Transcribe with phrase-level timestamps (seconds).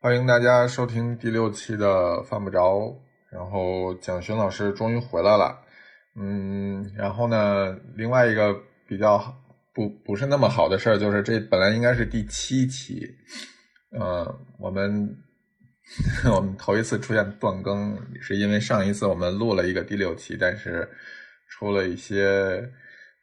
[0.00, 2.96] 欢迎大家收听第六期的犯不着。
[3.32, 5.58] 然后蒋勋老师终于回来了，
[6.14, 8.54] 嗯，然后呢，另外一个
[8.86, 9.20] 比较
[9.74, 13.10] 不不是那么好的事儿就是这本来应该是第七期，
[13.90, 15.16] 呃，我们
[16.32, 20.88] 我们头一次出现断更，是因为上一次我们录了一个第六期，但是
[21.48, 22.70] 出了一些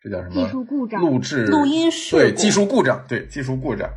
[0.04, 3.90] 这叫什么技术故障录制录音室对技术故障，对技术故障，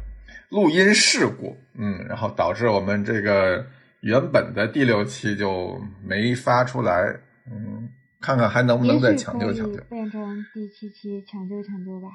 [0.50, 3.66] 录音事故，嗯，然后导致我们这个
[4.00, 7.14] 原本的第六期就没发出来，
[7.50, 7.88] 嗯，
[8.20, 9.80] 看看还能不能再抢救抢救。
[9.84, 12.08] 变成第七期抢救抢救吧。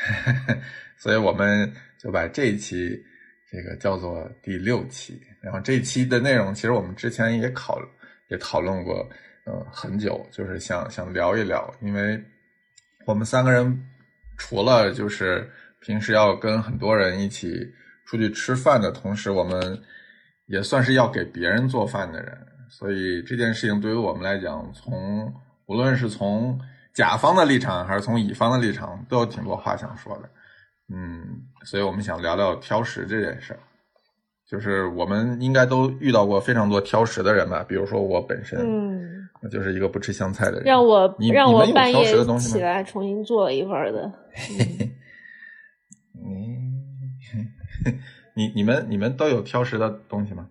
[0.96, 3.02] 所以我们就把这一期
[3.50, 5.20] 这个叫做第六期。
[5.40, 7.80] 然后这一期的内容，其实我们之前也考
[8.28, 9.08] 也讨论过，
[9.44, 12.22] 呃，很久，就是想想聊一聊，因为
[13.06, 13.82] 我们三个人
[14.36, 17.66] 除了就是平时要跟很多人一起
[18.06, 19.80] 出去吃饭的同时，我们
[20.46, 25.32] 也算是要给别人做饭的人，所以这件事情对于我们来讲，从
[25.66, 26.58] 无论是从
[26.92, 30.28] 甲方的立场还是从乙方的立场，都有挺多话想说的。
[30.92, 31.24] 嗯，
[31.64, 33.60] 所以我们想聊聊挑食这件事儿。
[34.50, 40.64] 就是我们应该都遇到过非常多挑食的人吧，比如说我本身，嗯，我就是一个不吃香菜的人。
[40.64, 42.04] 让我你让我半夜
[42.40, 44.12] 起来重新做了一份儿的。
[44.58, 44.79] 嗯，
[48.36, 50.46] 你你们你们都有挑食的东西吗？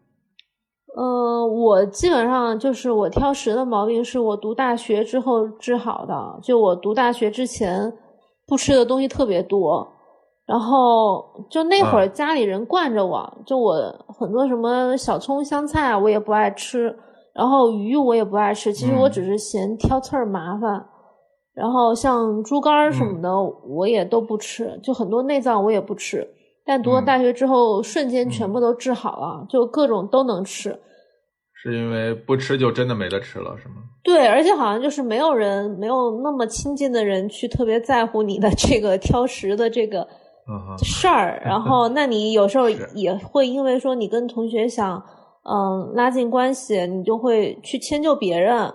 [0.95, 6.39] 呃，我基本上就是我挑食的毛病，是我读大学之后治好的。
[6.44, 7.94] 就我读大学之前，
[8.47, 9.88] 不吃的东西特别多，
[10.45, 13.75] 然后就那会儿嗯家里人惯着我，就我
[14.08, 16.93] 很多什么小葱、香菜啊，我也不爱吃，
[17.33, 18.73] 然后鱼我也不爱吃。
[18.73, 20.86] 其实我嗯只是嫌挑刺儿麻烦。
[21.53, 23.30] 然后像猪肝儿什么的，
[23.67, 26.27] 我也都不吃，就很多内脏我也不吃。
[26.72, 30.80] 但读了嗯大学之后，瞬间全嗯部都治好了，就各种都能吃。
[31.52, 33.78] 是因为不吃就真的没得吃了，是吗？
[34.04, 40.08] 对，而且好像就是没有人，没有那么亲近的人去特别在乎你的这个挑食的这个
[40.83, 41.42] 事儿。
[41.43, 45.04] 然后，那你有时候 也会因为说你跟同学想，
[45.49, 48.72] 嗯，拉近关系，你就会去迁就别人。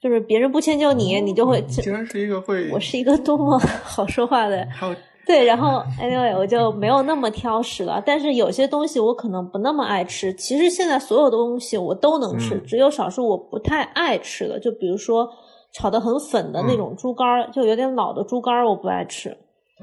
[0.00, 4.68] 就是别人不迁就你，你就会竟然是一个会，我是一个多么 好说话的人。
[4.70, 4.94] 还有
[5.26, 10.32] 对，然后 anyway 我就没有那么挑食了，但是有些东西我可能不那么爱吃。
[10.34, 15.28] 其实现在所有的东西我都能吃，嗯只有少数我不太爱吃的，就比如说
[15.72, 19.30] 炒的很粉的那种猪肝儿，就有点老的猪肝儿我不爱吃。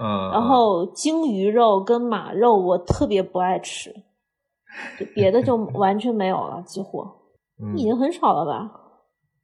[0.02, 3.92] 嗯，然后鲸鱼肉跟马肉我特别不爱吃，
[5.00, 7.02] 就别的就 完全没有了，几乎
[7.62, 8.72] 嗯已经很少了吧？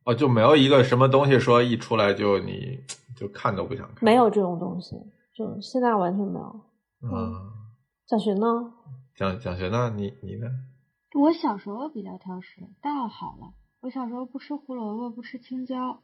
[0.06, 2.80] 哦，就没有一个什么东西说一出来就你
[3.19, 4.96] 就看都不想看，没有这种东西，
[5.38, 6.62] 就现在完全没有。
[7.03, 7.36] 嗯，
[8.08, 8.48] 小寻呢？
[9.16, 9.94] 蒋蒋学呢？
[9.96, 10.48] 你你呢？
[11.14, 13.53] 我小时候比较挑食，大好了。
[13.81, 16.00] 我小时候不吃胡萝卜，不吃青椒，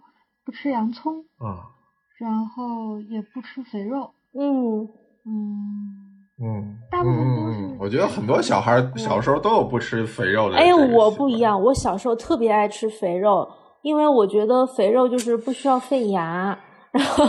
[0.45, 1.73] 不吃洋葱，啊，
[2.19, 4.13] 然后也不吃肥肉。
[4.33, 4.87] 嗯，
[5.25, 10.57] 嗯，嗯，大部分都是我觉得很多小孩小时候都有不吃肥肉的。
[10.57, 11.39] 哎呀，我不一。
[11.39, 13.49] 样，我小时候特别爱吃肥肉，
[13.81, 16.57] 因为我觉得肥肉就是不需要费牙，
[16.91, 17.25] 然后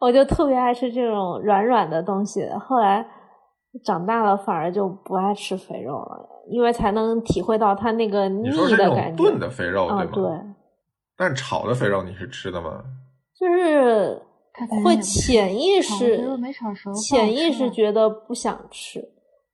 [0.00, 2.46] 我就特别爱吃这种软软的东西。
[2.60, 3.06] 后来
[3.84, 9.16] 长大了，反而就不爱吃肥肉了，因为才能体会到它那个腻的感觉。
[9.16, 10.12] 炖的肥肉啊，对吗？
[10.12, 10.54] 对，
[11.16, 12.82] 但是炒的肥肉你是吃的吗？
[13.38, 14.22] 就是
[14.82, 19.06] 会潜意识没炒熟潜意识觉得不想吃，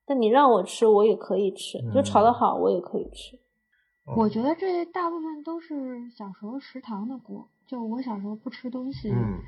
[0.06, 3.36] 但你让我吃，我也可以吃，就炒嗯得好，我也可以吃。
[4.06, 7.48] 哦我觉得这大部分都是小时候食堂的锅。
[7.69, 9.38] 就我小时候不吃东西，嗯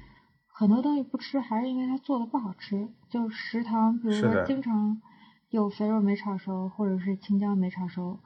[0.57, 2.89] 很多东西不吃还是因为它做的不好吃。
[3.11, 5.03] 就食堂，比如说经常
[5.51, 8.21] 有肥肉没炒熟，或者是青椒没炒熟，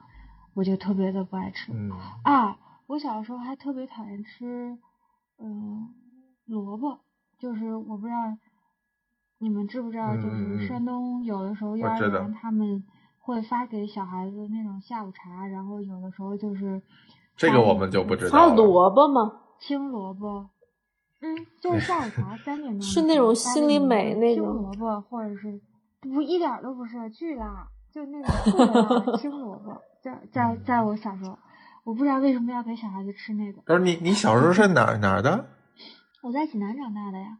[0.53, 1.73] 我就特别的不爱吃。
[1.73, 1.89] 嗯
[2.23, 4.77] 啊，我小时候还特别讨厌吃，
[5.39, 5.89] 嗯、
[6.45, 6.99] 萝卜，
[7.39, 8.37] 就是我不知道
[9.39, 12.83] 你们知不知道，就是山东有的时候幼儿我知道园他们
[13.17, 16.79] 会发给小孩子那种下午茶，然后有的时候就是
[17.35, 18.55] 这个我们就不知道还有。
[18.55, 19.33] 萝卜吗？
[19.59, 20.49] 青萝卜，
[21.21, 25.59] 嗯， 就是下午茶三点钟的是那种心里美那青种萝卜，或者是
[26.01, 31.37] 不一点儿都不是巨辣，就那种特辣青萝卜，在在在我小时候，
[31.83, 33.61] 我不知道为什么要给小孩子吃那个。
[33.65, 35.49] 不是你你小时候是哪哪儿的？
[36.21, 37.37] 我在济南长大的呀，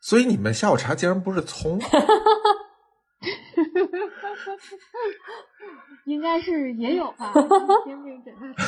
[0.00, 1.78] 所以你们下午茶竟然不是葱？
[6.06, 7.32] 应该是也有吧，
[7.84, 8.62] 煎饼给他吃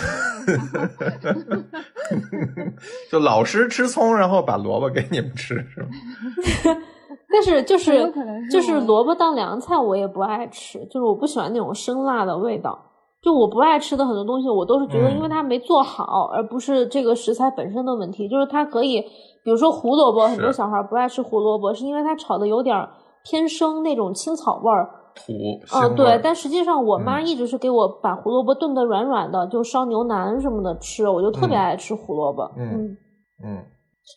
[3.11, 5.88] 就老师吃葱，然后把萝卜给你们吃，是吗？
[7.31, 8.12] 但是就是
[8.50, 12.90] 就是我萝卜当凉菜，我也不爱吃，就是我不喜欢那种生辣的味道。
[13.20, 18.28] 就我不爱吃的很多东西，我都是觉得嗯因为它没做好，而不是这个食材本身的问题。
[18.28, 19.00] 就是它可以，
[19.43, 22.90] 比如说胡萝卜，很多是小孩不爱吃胡萝卜，是因为它炒的有点儿
[23.25, 24.90] 偏生那种青草味儿。
[25.14, 27.26] 土嗯，腥味儿，对但实际上我妈嗯。
[27.26, 31.58] 一直是给我把胡萝卜炖的软软的，就烧牛腩什么的吃，我就特别嗯。
[31.58, 32.43] 爱吃胡萝卜。
[32.56, 32.96] 嗯
[33.44, 33.64] 嗯，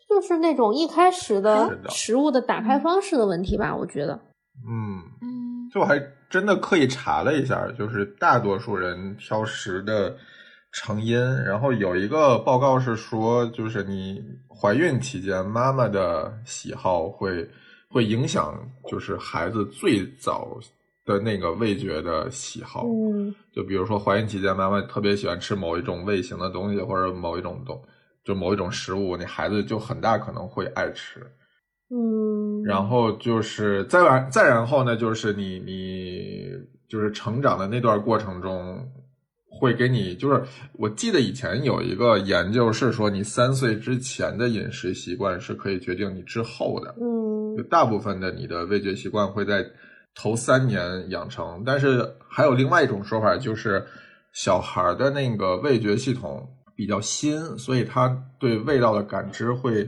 [0.09, 1.89] 就是那种一开始的的。
[1.89, 4.13] 食物的打开方式的问题吧，我觉得。
[4.67, 10.15] 嗯，嗯，就我还真的刻意查了一下，就是大多数人挑食的
[10.71, 17.47] 成因，然后有一个报告是说，就是你怀孕期间妈妈的喜好会
[17.89, 18.53] 会影响，
[18.89, 20.57] 就是孩子最早
[21.07, 22.85] 的那个味觉的喜好。
[22.85, 27.81] 嗯就比如说怀孕期间，妈妈特别喜欢吃某一种味型的东西，或者某一种东，
[28.23, 31.21] 就某一种食物，你孩子就很大可能会爱吃。
[31.89, 36.51] 嗯，然后就是再完再然后呢，就是你你
[36.87, 38.85] 就是成长的那段过程中，
[39.49, 40.43] 会给你就是
[40.73, 46.93] 我记得以前有一个研究是说，你三岁之前的饮食习惯是可以决定你之后的。
[47.01, 49.65] 嗯就大部分的你的味觉习惯会在
[50.17, 53.85] 头三年养成，但是还有另外一种说法，就是
[54.33, 58.07] 小孩的那个味觉系统比较新，所以他
[58.39, 59.87] 对味道的感知会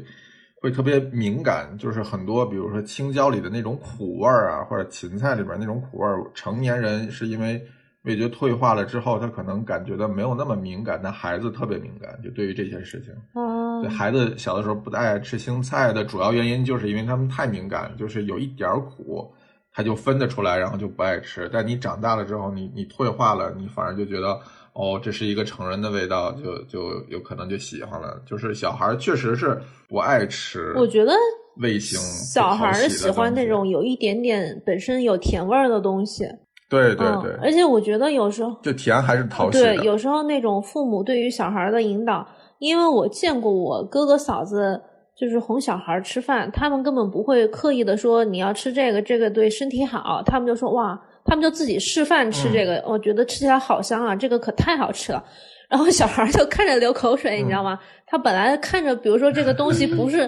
[0.61, 7.61] 会特别敏感，就是很多比如说青椒里的那种苦味儿啊，或者芹菜里边那种苦味儿，成年人是因为
[8.03, 13.13] 味觉退化了之后，他可能感觉到没有那么敏感，但孩子特别敏感，就对于这些事情。
[13.35, 19.33] 嗯对孩子小的时候不太爱吃青菜的主要原因，就是因为他们太敏感，就是有一点儿苦，
[19.79, 21.49] 他就分得出来，然后就不爱吃。
[21.53, 24.37] 但你长大了之后，你你退化了，你反而就觉得
[24.73, 28.21] 哦，这是一个成人的味道，就就有可能就喜欢了。
[28.25, 31.13] 就是小孩儿确实是不爱吃，我觉得
[31.61, 36.27] 味型小孩儿喜喜欢那种有一点点本身有甜味儿的东西。
[36.69, 42.27] 对对嗯对，而且我觉得有时候就甜还是讨喜对，有时候那种父母对于小孩儿的引导，
[42.57, 44.81] 因为我见过我哥哥嫂子
[45.19, 55.21] 就是哄小孩吃饭，他们根本不会刻意的说你要吃这个，这个对身体好，他们就说哇，他们就自己示范吃这个，我觉得吃起来好香啊，这个可太好吃了。
[55.69, 57.77] 然后小孩就看着流口水，你知道吗？
[58.07, 60.25] 他本来看着，比如说这个东西不是，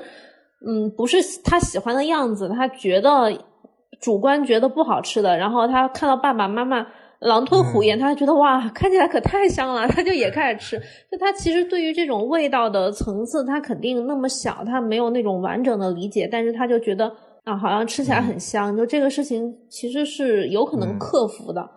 [0.68, 3.32] 嗯，不是他喜欢的样子，他觉得
[4.02, 6.86] 主观觉得不好吃的，然后他看到爸爸妈妈
[7.22, 10.80] 狼吞虎咽，他觉得哇，看起来可太香了，他就也开始吃。
[11.12, 17.14] 就他其实对于这种味道的层次，他肯定那么小，他没有那种完整的理解，但是他就觉得
[17.44, 18.76] 啊，好像吃起来很香。
[18.76, 21.70] 就这个事情其实是有可能嗯克服的，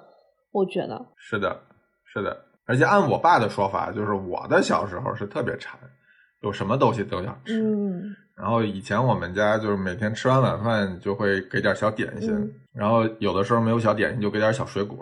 [0.51, 0.99] 我觉得。
[1.17, 1.55] 是的，
[2.11, 2.35] 是的。
[2.67, 5.79] 而且按我爸的说法，就是我的小时候是特别馋，
[6.41, 7.61] 有什么东西都想吃。
[7.61, 14.97] 嗯然后以前我们家就是每天吃完晚饭就会给点小点心，嗯然后有的时候没有小点心就给点小水果。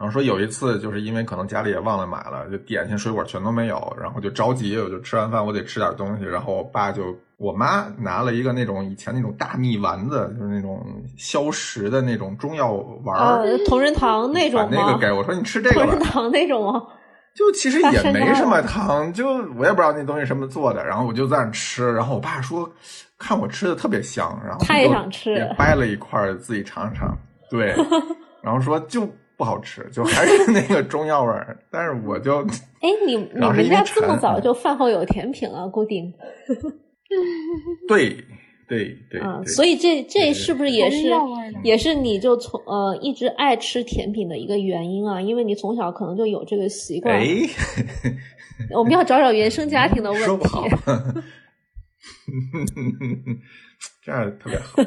[0.00, 10.82] 然后说有一次就是因为可能家里也忘了买了，就点心水果全都没有，然后就着急，我就吃完饭我得吃点东西，然后我爸就我妈拿了一个那种以前那种大蜜丸子，就是那种
[11.18, 12.72] 消食的那种中药
[13.04, 14.68] 丸儿，呃，同仁堂那种吗？
[14.70, 16.82] 把那个给我说你吃这个吧同仁，堂那种吗？
[17.34, 22.66] 就其实也没什么丸糖，就我也不知道那东西什么做的，然后我就在那吃，然后我爸说
[23.18, 27.14] 看我吃的特别香，然后他也想吃也掰了一块自己尝尝，
[27.50, 27.74] 对，
[28.42, 29.06] 然后说就
[29.40, 32.42] 不好吃，就还是那个中药味儿，但是我就
[32.82, 36.12] 哎，你 你们家这么早就饭后有甜品了，固定
[37.88, 38.22] 对
[38.68, 41.10] 对对啊，所以这这是不是也是
[41.64, 45.18] 也是你就从呃一直爱吃甜品的一个原因啊？
[45.22, 47.16] 因为你从小可能就有这个习惯。
[47.16, 47.38] 哎，
[48.76, 50.26] 我们要找找原生家庭的问题。
[50.26, 50.68] 说不好，
[54.04, 54.82] 这样特别好，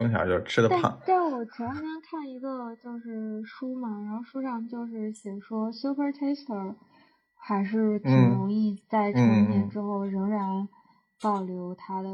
[0.00, 6.74] 从小就吃的但胖，但我前两天看一个就是书嘛，然后书上就是写说，super taster
[7.36, 10.66] 还是挺嗯容易在成年之后仍然
[11.20, 12.08] 保留他的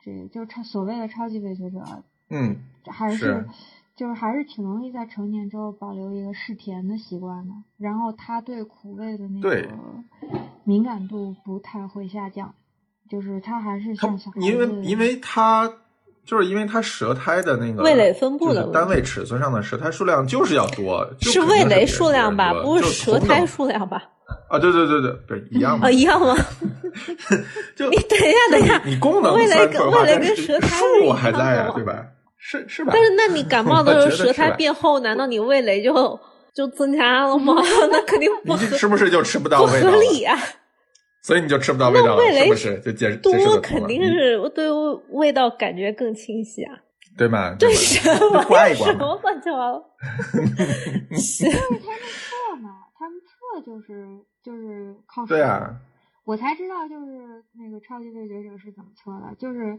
[0.00, 2.56] 这就超所谓的超级味觉者，嗯，
[2.86, 3.46] 还是
[3.94, 7.54] 就是还是挺容易在成年之后保留一个嗜甜的习惯的。
[7.78, 9.68] 然后他对苦味的那个
[10.64, 12.52] 敏感度不太会下降，
[13.08, 15.72] 就是他还是他像小孩因为子因为他
[16.26, 24.02] 就是因为他舌苔的那个味蕾分布的单位尺寸上的舌苔数量就是要多，就是味蕾数量吧，不是舌苔数量吧？
[24.48, 26.36] 啊，对对对对对，一样吗啊，，一样吗？
[27.76, 32.04] 就 你等一下，等一下，你功能味蕾跟味蕾跟舌苔是数一还在呀，对吧？
[32.38, 32.92] 是是吧？
[32.94, 36.18] 但是那你感 冒的时候舌苔变厚，难道你味蕾就
[36.54, 37.54] 就增加了吗？
[37.90, 39.82] 那肯定不合你这是不是就吃不到不味？
[39.82, 40.38] 合理啊！
[41.22, 42.80] 所以你就吃不到味道了，是不是？
[42.80, 44.70] 就解释解释多得通肯定是对
[45.10, 46.78] 味道感觉更清晰啊。
[47.18, 47.54] 对吗？
[47.58, 48.92] 对什么刮一刮嘛。
[48.92, 49.84] 什么乱七八糟？
[51.12, 54.06] 是就是他们测嘛，他们测就是
[54.42, 55.76] 就是靠对啊，
[56.24, 59.78] 我才知道就是那个超级味觉者是怎么测的，就是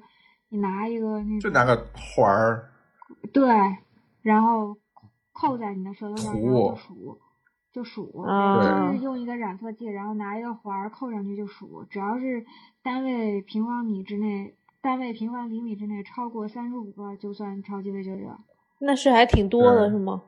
[0.50, 2.70] 你拿一个那个就拿个环儿，
[3.34, 3.44] 对，
[4.22, 4.78] 然后
[5.32, 7.20] 扣在你的舌头上，然后就数
[7.74, 12.46] 就数，啊就是用一个染色剂，然后拿一个环儿扣上去就数，只要是
[12.84, 14.56] 单位平方米之内。
[14.84, 18.24] 单位平方厘米之内超过三十五个就算超级味觉者。
[18.80, 20.24] 那是还挺多的，是吗？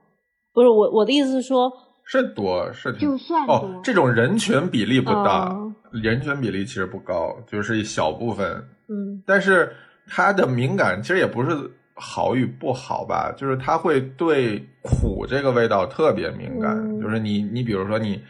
[0.53, 1.73] 不是我我的意思是说，
[2.05, 8.47] 是多是挺就算多哦，这种人群比例不大，哦人群比例其实不高，就是一小部分。
[8.87, 11.49] 嗯但是它的敏感其实也不是
[11.95, 16.77] 好与不好吧，就是他会对苦这个味道特别敏感。
[16.77, 18.21] 嗯就是你你比如说你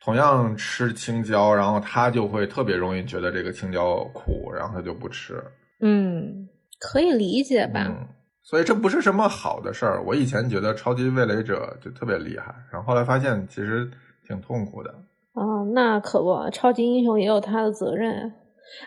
[0.00, 5.42] 同样吃青椒，然后他就会特别容易觉得这个青椒苦，然后他就不吃。
[5.80, 7.86] 嗯，可以理解吧？
[7.88, 8.06] 嗯，
[8.42, 10.02] 所以这不是什么好的事儿。
[10.04, 13.90] 我以前觉得超级味蕾者就特别厉害，然后后来发现其实
[14.28, 14.94] 挺痛苦的。
[15.32, 18.32] 哦，那可不，超级英雄也有他的责任。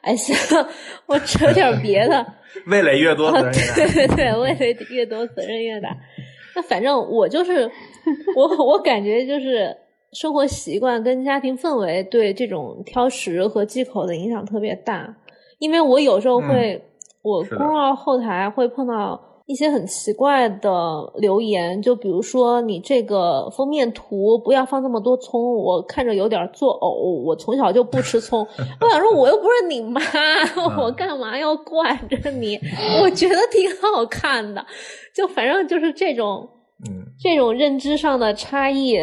[0.02, 0.36] 哎，行，
[1.06, 2.26] 我扯点别的。
[2.68, 3.76] 味蕾越多，责任越大。
[3.76, 5.96] 对对对，味蕾越多，责任越大。
[6.56, 7.70] 那反正我就是
[8.36, 9.76] 我，我感觉就是
[10.14, 15.16] 生活习惯跟家庭氛围对这种挑食和忌口的影响特别大。
[15.60, 16.82] 因为我有时候会，
[17.22, 20.70] 我是的公号后台会碰到一些很奇怪的
[21.16, 28.46] 留言，就比如说你这个封面图不要放这么多葱，我看着有点作呕，我从小就不吃葱。
[28.82, 30.02] 我想说，我又不是你妈，
[30.78, 32.60] 我干嘛要惯着你？
[33.02, 34.66] 我觉得挺好看的，
[35.16, 36.46] 就反正就是这种
[36.86, 38.98] 嗯，这种认知上的差异，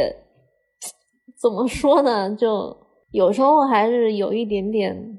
[1.40, 2.30] 怎么说呢？
[2.36, 2.76] 就
[3.12, 5.18] 有时候还是有一点点。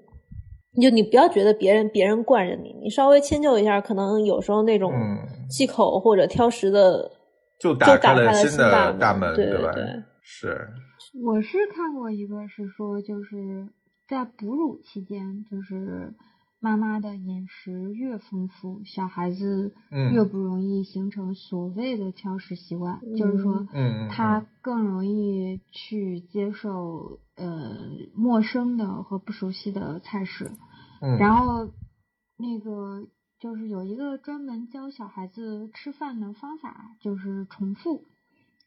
[0.82, 5.18] 就你不要觉得别人别人惯着你，你稍微迁就一下，可能有时候那种嗯
[5.50, 7.12] 忌口或者挑食的，
[7.60, 9.36] 就打打开了新新的大门，吧？
[9.36, 9.46] 对
[9.84, 10.68] 对是，
[11.24, 13.68] 我是看过一个是说，就是
[14.08, 16.14] 在哺乳期间，就是
[16.60, 23.68] 妈妈的饮食越丰富，小孩子嗯越不容易形成所谓的挑食习惯，就是说
[24.10, 27.78] 他更容易去接受呃
[28.16, 30.52] 陌生的和不熟悉的菜式。
[31.02, 31.72] 嗯，然后
[32.38, 33.08] 那个
[33.40, 38.04] 就是有一个专门教小孩子吃饭的方法，就是重复。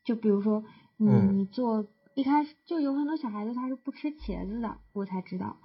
[0.05, 0.65] 就比如说
[0.97, 5.59] 你嗯你做一开始就有很多小孩子他是不吃茄子的，我才知道。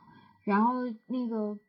[0.43, 0.74] 然后
[1.07, 1.60] 那个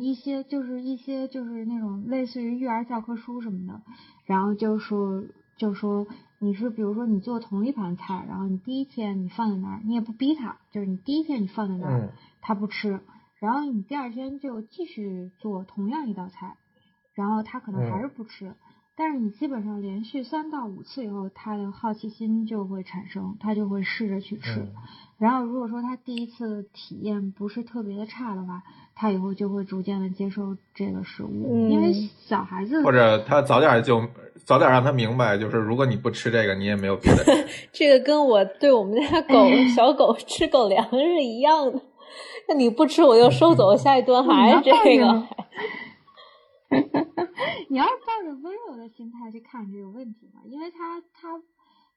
[0.00, 3.82] 一些就是一些就是那种类似于育儿教科书什么的，
[4.24, 5.24] 然后就说
[5.58, 6.06] 就说
[6.40, 13.00] 你是比如说你做同一盘菜，然后你第一天你放在那儿，你也不逼他，就是你第一天你放在那儿，嗯他不吃，
[13.40, 16.56] 然后你第二天就继续做同样一道菜，
[17.14, 18.54] 然后他可能还是不吃，
[18.98, 24.58] 但是你基本上连续三到五次以后，他的好奇心就会产生，他就会试着去吃。
[24.58, 24.72] 嗯
[25.18, 28.62] 然后如果说他第一次体验不是特别的差的话，
[28.94, 34.00] 他以后就会逐渐的接受这个食物，嗯因为小孩子或者他早点就
[34.44, 37.24] 早点让他明白，就是如果你不吃这个，你也没有别的。
[37.72, 39.34] 这个跟我对我们家狗
[39.74, 41.80] 小狗吃狗粮是一样的。
[42.48, 45.26] 那你不吃我就收走，下一顿 还是这个。
[47.68, 51.40] 你要是抱着温柔的心态去看这个问题嘛，因为他他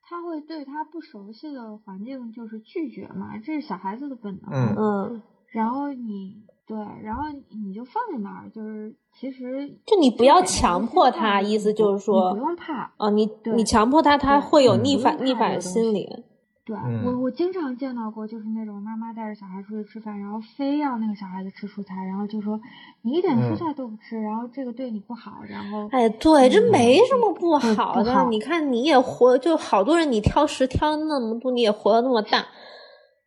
[0.02, 4.52] 他会对他不熟悉的环境就是拒绝嘛，这是小孩子的本能。
[4.52, 12.94] 嗯嗯，然后你对，然后你就放在那儿，就是其实就你不要强迫他，意思就是你说不，用怕。
[12.98, 16.24] 啊，你你强迫他，他会有逆反逆反心理。
[16.64, 22.60] 对、嗯我，我经常见到过，就是那种妈妈带着小孩出去吃饭，然后非要那个小孩子吃蔬菜，然后就说
[23.02, 28.28] 你一点嗯蔬菜都不吃，然后这个对你不好，然后哎，对，这嗯没什么不不好的。
[28.30, 32.38] 你看，你也活，就好多人你挑食挑那么多，你也活得那么大，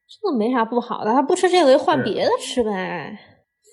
[0.07, 1.13] 真的没啥不好的。
[1.13, 3.19] 他不吃这个就换别的吃呗，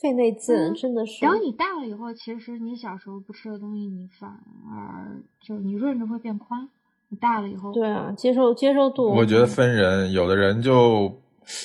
[0.02, 1.24] 费那劲，嗯真的是。
[1.24, 4.28] 然后你大了以后，其实你小时候不吃的东西，你反
[4.74, 6.68] 而就是你润着会变宽。
[7.12, 11.14] 你大了以后，对啊，接受接受度，我觉得分人，有的人就，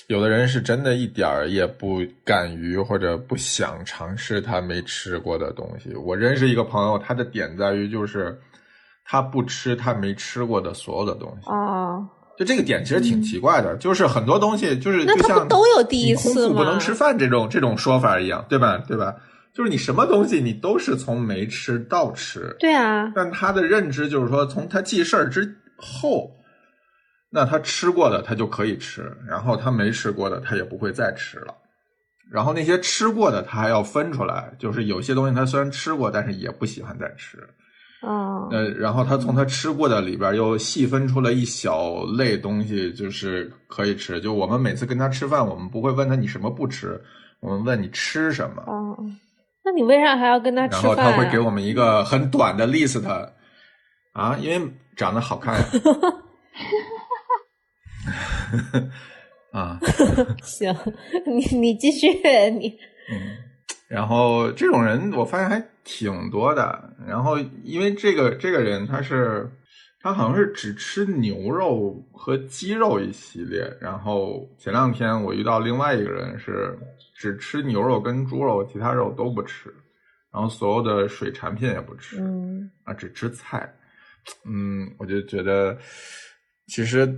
[0.08, 5.94] 有的人是真的一点儿也不敢于或者不想尝试他没吃过的东西。
[5.94, 8.36] 我认识一个朋友，他的点在于就是
[9.04, 11.48] 他不吃他没吃过的所有的东西。
[11.48, 12.04] 啊，
[12.36, 18.78] 就这个点其实挺奇怪的，就是很多东西就是那他就像不都有第一次吗腹不能吃饭这种这种说法一样，对吧？
[18.88, 19.14] 对吧？
[19.56, 26.30] 就是你什么东西你都是从没吃到吃，对啊，但他的认知就是说，从他记事儿之后，
[27.30, 31.54] 那他吃过的他就可以吃，然后他没吃过的他也不会再吃了。
[32.30, 37.38] 然后那些吃过的他还要分出来，就是有些东西他虽然吃过，但是也不喜欢再吃。
[38.02, 44.20] 哦，呃，然后他从他吃过的里边又细分出了一小类东西，就是可以吃。
[44.20, 47.00] 就我们每次跟他吃饭，我们不会问他你什么不吃，
[47.40, 48.62] 我们问你吃什么。
[48.66, 48.98] 哦，
[49.66, 51.10] 那你为啥还要跟他吃然饭、啊？
[51.10, 53.04] 后他会给我们一个很短的 list
[54.12, 55.66] 啊，因为长得好看呀。
[59.50, 59.80] 啊，
[60.40, 60.72] 行，
[61.26, 62.06] 你你继续
[62.50, 62.68] 你。
[63.10, 63.36] 嗯，
[63.88, 66.94] 然后这种人我发现还挺多的。
[67.04, 69.50] 然后因为这个这个人他是
[70.00, 73.68] 他好像是只吃牛肉和鸡肉一系列。
[73.80, 76.78] 然后前两天我遇到另外一个人是
[77.18, 79.74] 只吃牛肉跟猪肉，其他肉都不吃。
[80.32, 83.72] 然后所有的水产品也不吃，嗯啊，只吃菜。
[84.44, 85.78] 嗯，我就觉得
[86.66, 87.08] 其实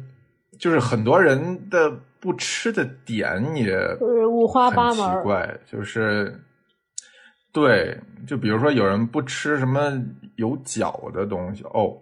[0.59, 1.90] 就是很多人的
[2.21, 6.38] 不吃的点也就是五花八门奇怪，就是
[7.52, 9.93] 对，就比如说有人不吃什么
[10.37, 11.97] 有脚的东西哦，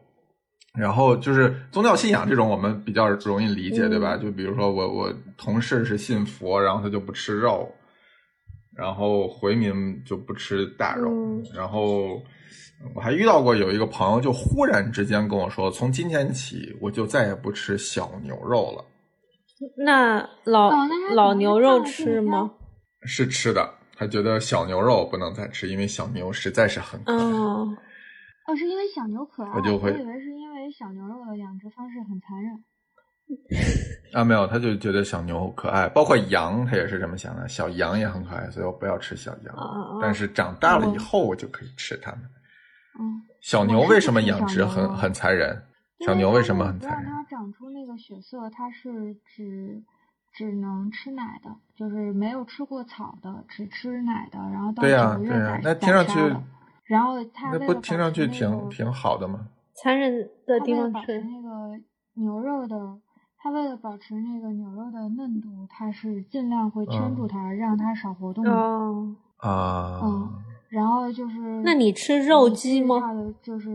[0.74, 4.16] 然后就是宗教信仰这种我们比较容易理解，对吧？
[4.16, 7.72] 嗯就比如说我我同事是信佛，然后他就不吃肉，
[8.76, 12.22] 然后回民就不吃大肉，嗯然后。
[12.94, 18.84] 我还遇到过有一个朋友，就忽然之间跟我说，从今天起我就再也不吃小牛肉了。
[19.78, 20.74] 那老、哦
[21.14, 22.52] 老牛肉吃吗？
[23.00, 23.66] 是吃的，
[23.96, 27.18] 他觉得小牛肉不能再吃，因为小牛实在是很可爱。
[27.18, 27.78] 嗯，
[28.46, 32.62] 哦，是因为小牛可爱，我就会以为是因为小牛肉的养殖方式很残忍。
[34.14, 39.98] 啊，没有，他就觉得小牛可爱，包括羊，他也是这么想的，小羊也很可爱，所以我不要吃小羊。
[40.00, 42.20] 但是长大了以后，我就可以吃它们。
[42.98, 45.60] 嗯，小牛为什么养殖很很残忍？
[46.04, 47.10] 小牛为什么很残忍？
[47.10, 49.82] 让它长出那个血色，它是只
[50.32, 56.36] 只能吃奶的，就是没有吃过草的，只吃奶的，然后到对呀九个月对呀宰那听上去
[56.84, 59.48] 然后它那不听上去挺挺好的吗？
[59.74, 61.78] 残忍的地方是，那个
[62.14, 62.76] 牛肉的，
[63.46, 68.50] 它为了保持那个牛肉的嫩度，它是尽量会圈住嗯它，让它少活动的。
[68.50, 70.28] 哦，啊，嗯
[70.68, 73.70] 然后就是，那你吃肉鸡吗它的就是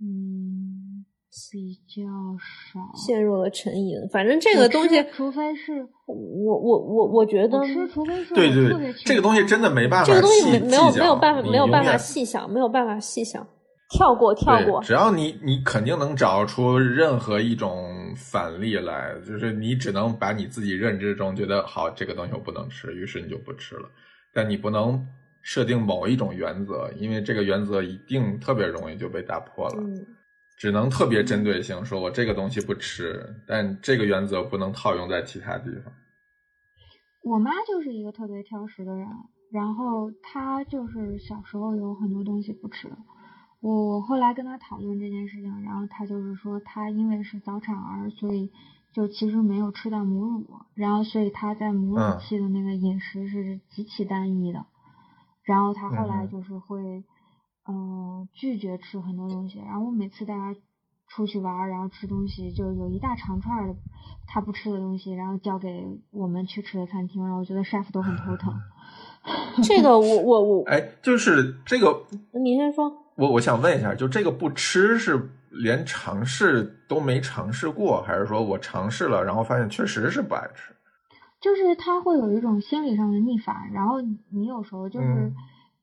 [0.00, 1.04] 嗯
[1.50, 2.80] 比较少。
[2.94, 3.96] 陷入了沉吟。
[4.10, 13.46] 反正这个东西，除非是我我我我觉得吃，除非是对对对，这个东西真的没办法这个东西没没有没有办法没有办法细想，没有办法细想，
[13.90, 14.80] 跳过跳，过。
[14.80, 23.90] 只要你你肯定能找出任何一种反例来，就是你只能把你自己认知中觉得好这个东西我不能吃，于是你就不吃了，
[24.32, 25.06] 但你不能
[25.42, 29.82] 设定某一种原则，因为这个原则一定特别容易就被打破了。
[29.82, 30.06] 嗯
[30.58, 35.92] 只能特别针对性说，我这个东西不吃，但这个原则不能套用在其他地方。
[37.24, 39.08] 我妈就是一个特别挑食的人，
[39.50, 42.86] 然后她就是小时候有很多东西不吃。
[43.62, 48.50] 我我后来跟他讨论这件事情，然后他就是说，他因为是早产儿，所以
[48.92, 50.44] 就其实没有吃到母乳，
[50.74, 54.66] 然后所以他在母嗯乳期的那个饮食是极其单一的，
[55.44, 57.04] 然后他后来就是会，
[57.68, 60.56] 嗯、拒绝吃很多东西，然后我每次带他
[61.06, 63.76] 出去玩儿，然后吃东西，就有一大长串儿的
[64.26, 68.52] 他不吃的东西，然后交给我们去吃的餐厅，然后我觉得 chef 都很头疼。
[69.62, 73.01] 这个我我我，哎，就是这个，你先说。
[73.16, 80.74] 我我想问一下，就这个不吃是连尝试都没尝试过，还是说我尝试了，然后发现确实是不爱吃？
[81.40, 85.34] 就是他会有一种心理上的逆反，然后你有时候就是，嗯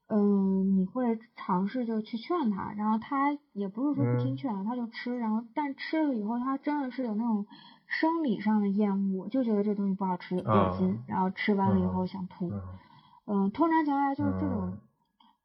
[0.08, 7.46] 嗯、你会尝试就去劝他，然后他也不是说不听嗯劝，他就吃，然后但吃了以后，他真的是有那种
[7.86, 12.50] 生理上的厌恶，就觉得这东西不好吃，恶心，啊然后吃完了以嗯后想吐。
[12.50, 12.62] 嗯
[13.28, 14.78] 嗯，通常情况下就是这种，嗯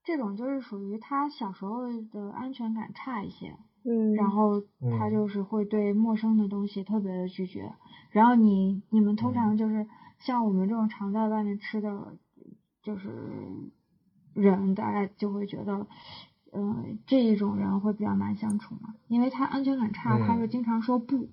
[0.05, 5.11] 这种就是属于他小时候的安全感差一些，嗯，然后他嗯。
[5.11, 7.73] 就是会对陌生的东西特别的拒绝。
[8.11, 9.35] 然后你你们通嗯。
[9.35, 9.87] 常就是
[10.19, 12.17] 像我们这种常在外面吃的，
[12.83, 13.11] 就是
[14.35, 15.87] 人，大概就会觉得，
[16.53, 20.39] 呃，这一种人会比较难相处嘛，因为他安全感差，他嗯。
[20.39, 21.29] 会经常说不，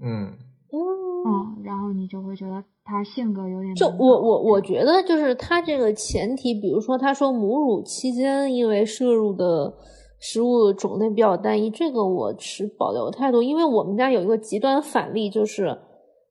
[0.00, 0.36] 嗯
[0.74, 9.72] 嗯，嗯，然后你就会觉得他性格有点就我我我觉得就是他这个前提，比如说他说母乳期间因为摄入的
[10.18, 15.78] 食物种类比较单一，这个我持保留态度，因为我们家有一个极端反例，就是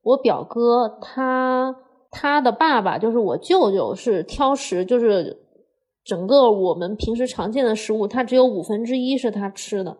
[0.02, 1.74] 我表哥他
[2.10, 5.36] 他的爸爸就是我舅舅是挑食，就是
[6.04, 9.96] 整个我们平时常见的食物，他只有五分之一是他吃的，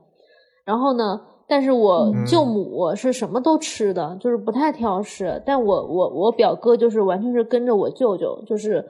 [0.65, 1.21] 然后呢。
[1.47, 5.43] 但是我嗯舅母是什么都吃的，就是不太挑食。
[5.45, 8.85] 但我我我表哥就是完全是跟着我舅舅，就是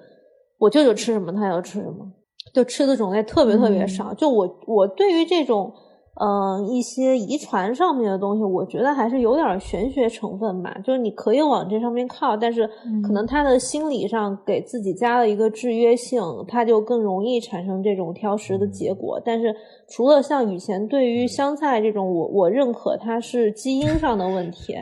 [0.59, 2.07] 我舅舅吃什么他要吃什么，
[2.53, 4.13] 就吃的种类特别特别少。
[4.15, 5.73] 就我我对于这种。
[6.21, 10.73] 嗯，一些遗传上面的东西，我觉得还是有点玄学成分吧。
[10.85, 12.69] 就是你可以往这上面靠，但是
[13.03, 19.21] 可能他的心理上给自己加了一个制约性，他就更容易产生这种挑食的结果。
[19.25, 19.55] 但是
[19.89, 24.77] 除了像以前对于香菜这种，我我认可它是基因上的问题，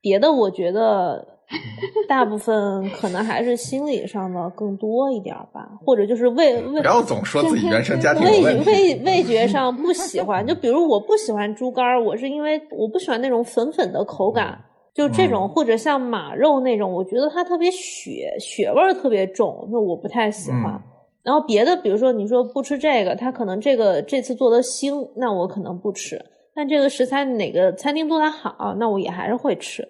[0.00, 1.35] 别的我觉得。
[2.08, 14.58] 大部分可能还是心理上的更多一点吧，或者就是味味不要总说自己原生家庭味味味觉上不喜欢，就比如我不喜欢猪肝，我是因为我不喜欢那种粉粉的口感，
[14.92, 20.82] 就这种或者像马肉那种，我觉得它特别血血味特别重，那我不太喜欢。
[21.22, 26.20] 然后别的，比如说你说不吃这个，它可能这个这次做的腥，那我可能不吃。
[26.54, 29.86] 但这个食材哪个餐厅做的好，那我也还是会吃。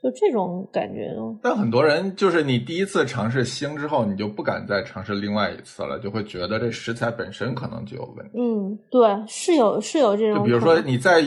[0.00, 8.38] 就这种感觉，但很多人就是你第一次尝试腥之后，你就不敢再尝试另外一次了，就会觉得这食材本身可能就有问题。
[8.38, 10.38] 嗯，对，是有是有这种。
[10.38, 11.20] 就比如说你再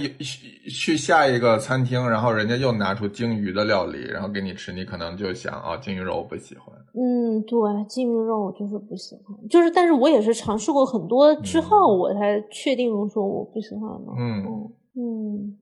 [0.70, 6.74] 去下一个餐厅，然后人家又拿出鲸鱼的料理，然后给你吃，你可能就想啊，鲸鱼肉我不喜欢。
[6.94, 7.58] 嗯，对，
[7.90, 14.14] 鲸鱼肉我就是不喜欢，就是但是我也是尝试过很多之后，我才确定说我不喜欢的。
[14.18, 15.58] 嗯嗯，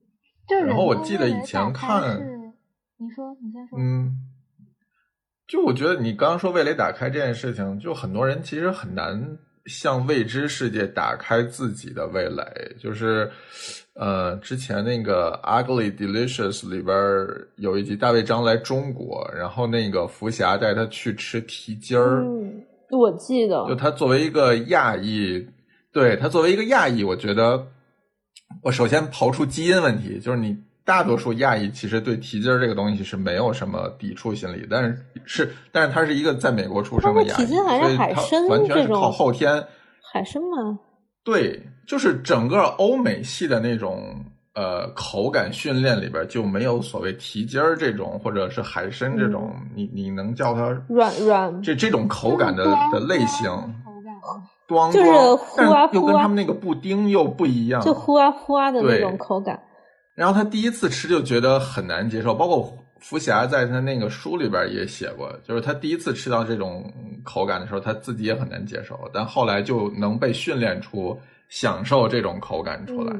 [0.64, 2.38] 然后我记得以前看。
[3.02, 3.78] 你说，你先说。
[3.78, 4.14] 嗯，
[5.48, 12.44] 就我觉得你刚刚说味蕾打开这件事情，就很多人其实很难向未知世界打开自己的味蕾。
[12.78, 13.30] 就是，
[13.94, 15.32] 呃，之前那个
[15.64, 16.94] 《Ugly Delicious》里边
[17.56, 22.22] 有一集大卫张来中国，然后那个福霞带他去吃蹄筋儿。
[22.22, 23.66] 嗯，我记得。
[23.66, 25.48] 就他作为一个亚裔，
[25.90, 27.66] 对他作为一个亚裔，我觉得，
[28.62, 30.54] 我首先刨出基因问题，就是你。
[30.84, 38.06] 大多数亚裔其实对蹄筋儿这个东西是没有什么抵触心理，但是是，但是他是一个在美国出生的亚裔，所以他
[38.48, 39.62] 完全是靠后天。
[40.12, 40.78] 海参吗？
[41.22, 53.48] 对，就是整个欧美系的那种呃口感训练里边就没有所谓蹄筋儿这种，或者是海参这种，你你能叫它软软这这种口感的的类型，
[54.66, 59.60] 光就是呼啊呼啊，又跟他们那个布丁又不一样，就呼啊呼啊的那种口感。
[60.20, 66.84] 然后他第一次吃就觉得很难接受，包括福霞在他那个书里边也写过，就是他第一次吃到这种
[67.24, 73.16] 口感的时候，他自己也很难接受，但后来就能被训练出享受这种口感出来。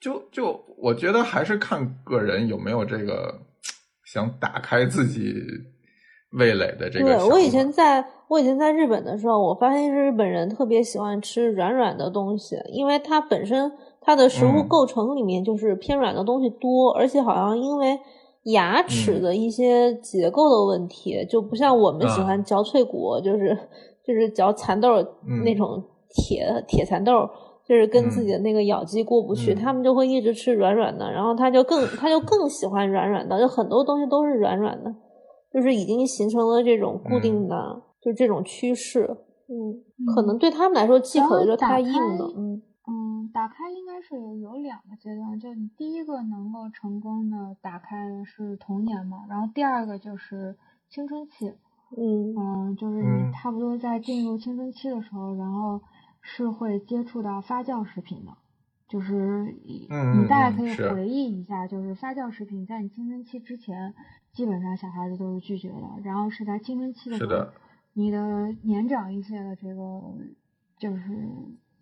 [0.00, 3.42] 就就我觉得还是看个人有没有这个
[4.06, 5.34] 想打开自己
[6.38, 7.04] 味蕾的这个。
[7.04, 13.70] 对我以前在我以前在日本的时候，我发现日本人特别喜欢吃软软的东西，因为它本身。
[14.08, 17.94] 它的食物构成里面就是偏软的东西多，而且好像因为
[18.44, 23.54] 牙齿的一些结构的问题，就不像我们喜欢嚼脆骨，就是
[24.02, 24.88] 就是嚼蚕豆
[25.44, 27.28] 那种铁铁蚕豆，
[27.68, 34.90] 就是跟自己的那个咬肌过不去，他们就会一直吃软软的，然后他就更他就更喜欢软软的，就很多东西都是软软的，
[35.52, 37.54] 就是已经形成了这种固定的，
[38.00, 39.02] 就这种趋势，
[39.50, 42.62] 嗯，可能对他们来说忌口的就太硬了，嗯。
[42.90, 50.56] 嗯，打开应该是有两个阶段，就你第一个能够成功的打开的是童年嘛，然后第二个就是
[50.88, 51.50] 青春期，
[51.94, 55.82] 嗯嗯，就是你差不多在进入青春期的时候，然后
[56.22, 58.32] 是会接触到发酵食品的，
[58.88, 63.94] 就是你大概可以回忆一下，就是发酵食品在你青春期之前，
[64.32, 67.52] 基本上小孩子都是拒绝的，然后是在青春期的时候，
[67.92, 70.00] 你的年长一些的这个
[70.78, 71.02] 就是。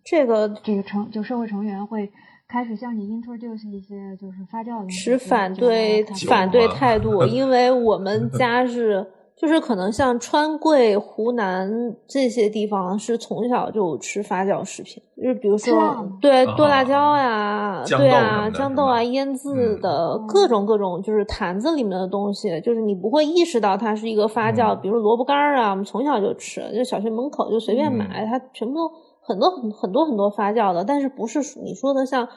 [0.09, 2.09] 这个这个成就社会成员会
[2.47, 11.69] 开始向你 introduce 一些就是发酵的持反对反对态度， 因为我们家是就是可能像川贵、湖南
[12.07, 28.91] 这些地方是从小就吃发酵食品，就是比如说对剁辣椒呀，对啊豇豆啊腌制的各种各种就是坛子里面的东西，就是你不会意识到它是一个发酵，比如萝卜干儿啊，我们从小就吃，就小学门口就随便买，它全部都。
[29.27, 32.27] 很多很很多很多发酵的，但是不是你说的像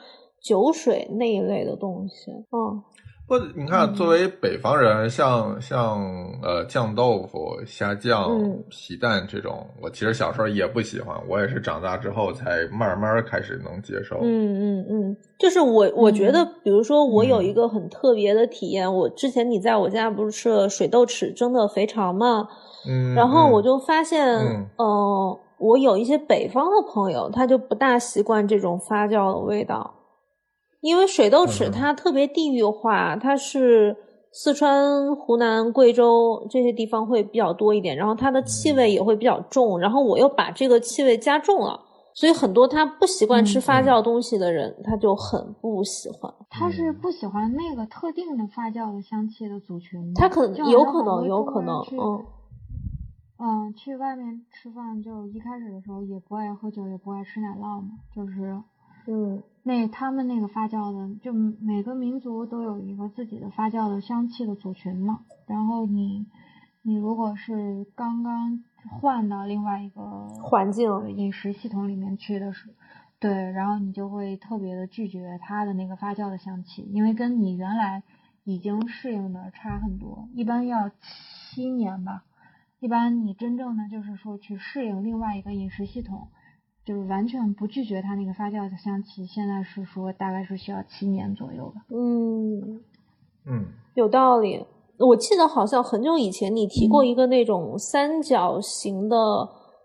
[0.43, 2.83] 酒水那一类的东西，嗯。
[3.29, 6.01] 不，你看，作为北方人，像像
[6.43, 8.37] 呃酱豆腐、虾酱、
[8.69, 14.19] 皮蛋这种，我其实小时候也不喜欢，我也是长大之后才慢慢开始能接受。
[14.21, 22.49] 嗯嗯嗯，就是我我觉得，比如说我有一个很特别的体验，我之前你在我家不是吃了水豆豉蒸的肥肠吗？
[22.89, 24.27] 嗯，然后我就发现，
[24.77, 25.39] 嗯。
[25.61, 29.95] 我有一些北方的朋友，他就不大习惯这种发酵的味道，
[30.81, 33.95] 因为水豆豉它特别地域化，它是
[34.33, 41.79] 四川、湖南、贵州这些地方会比较多一点，然后它的气味也会比较重，然后我又把这个气味加重了，
[42.15, 46.33] 所以很多他不习惯吃发酵东西的人，他就很不喜欢。
[46.49, 50.13] 他是不喜欢那个特定的发酵的香气的组群吗？
[50.15, 52.25] 他可能有可能，有可能，嗯
[53.43, 58.63] 嗯，去外面吃饭，就一开始的时候也不爱喝酒，也不爱吃奶酪嘛，就是
[59.07, 65.21] 嗯那他们那个发酵的，就每个民族都有一个自己的发酵的香气的组群嘛。
[65.47, 66.27] 然后你
[66.83, 68.63] 你如果是刚刚
[69.01, 72.75] 换到另外一个环境呃饮食系统里面去的时候，
[73.21, 78.03] 对，然后你就会特别的拒绝它的那个发酵的香气，因为跟你原来
[78.45, 82.25] 已经适应的差很多，一般要七年吧。
[82.81, 86.29] 一般你真正的就是说去适应另外一个饮食系统，
[86.85, 91.83] 就是完全不拒绝它那个发酵的香气，现在是说大概是需要七年左右吧。
[91.91, 92.81] 嗯，
[93.47, 94.65] 嗯有道理。
[94.99, 99.17] 我记得好像很久以前你提过一个那种三角形的，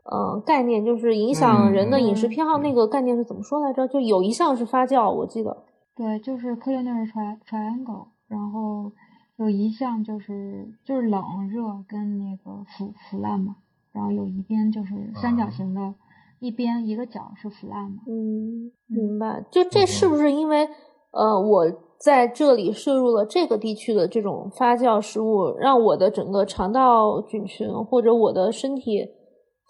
[0.03, 2.58] 呃，概念，就是影响人的饮食偏好。
[2.58, 3.88] 嗯那个概念是怎么说来着？
[3.88, 5.65] 就有一项是发酵，我记得。
[5.95, 8.91] 对，就是 culinary tri triangle，然后
[9.37, 13.57] 有一项就是就是冷热跟那个腐腐烂嘛，
[13.91, 15.93] 然后有一边就是三角形的，
[16.39, 17.97] 一边一个角是腐烂嘛。
[18.07, 19.43] 嗯，明白。
[19.51, 20.67] 就这是不是因为
[21.11, 21.65] 呃，我
[21.99, 29.05] 在这里摄入了这个地区的这种发酵食物，让我的整个肠道菌群或者我的身体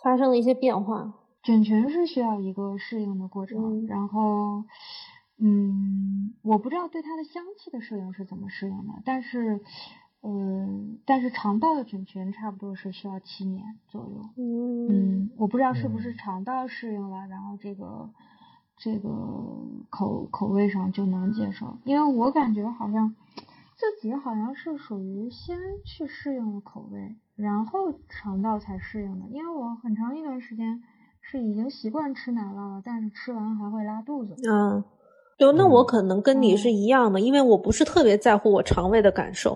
[0.04, 1.14] 发生了一些变化？
[1.44, 4.64] 菌群是需要一个适应的过程，嗯然后，
[5.38, 9.60] 嗯，我不知道对它的香气的适应是怎么适应的，但是，
[10.24, 14.30] 嗯，但是肠道的菌群差不多是需要七年左右。
[14.38, 18.10] 嗯嗯，我不知道是不是嗯肠道适应了，然后这个
[18.78, 19.10] 这个
[19.90, 23.16] 口口味上就能接受，因为我感觉好像
[23.76, 30.82] 自己好像是属于先去适应了口味，然后肠道才适应的，因为我很长一段时间
[31.22, 34.36] 是已经习惯吃奶酪了，但是吃完还会拉肚子。
[34.50, 34.84] 嗯，
[35.38, 35.86] 对，那我嗯。
[35.86, 39.52] 可能跟你是一样的，因为我不是特别在乎我肠胃的感受，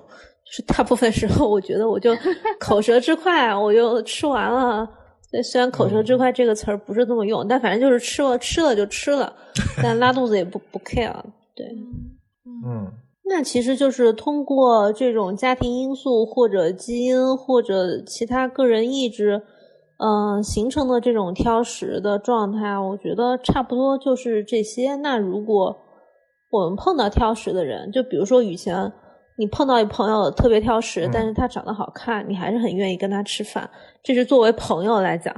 [0.45, 2.15] 就是大部分时候我觉得我就
[2.59, 4.87] 口舌之快，我就吃完了。
[5.31, 9.31] 对，虽然“口舌之快”这个词儿不是这么用，但反正就是吃了吃了就吃了，
[9.81, 11.13] 但拉肚子也不不 care。
[11.55, 11.67] 对，
[12.65, 12.91] 嗯。
[13.25, 19.39] 那其实就是通过这种家庭因素或者基因或者其他个人意志，
[20.01, 24.95] 嗯、形成的这种挑食的状态，我觉得差不多就是这些。
[24.95, 25.77] 那如果
[26.49, 28.91] 我们碰到挑食的人，就比如说以前
[29.37, 33.69] 你碰到一朋友特别挑食，嗯但是他长得好看，你还是很愿意跟他吃饭，
[34.01, 35.35] 这是作为朋友来讲。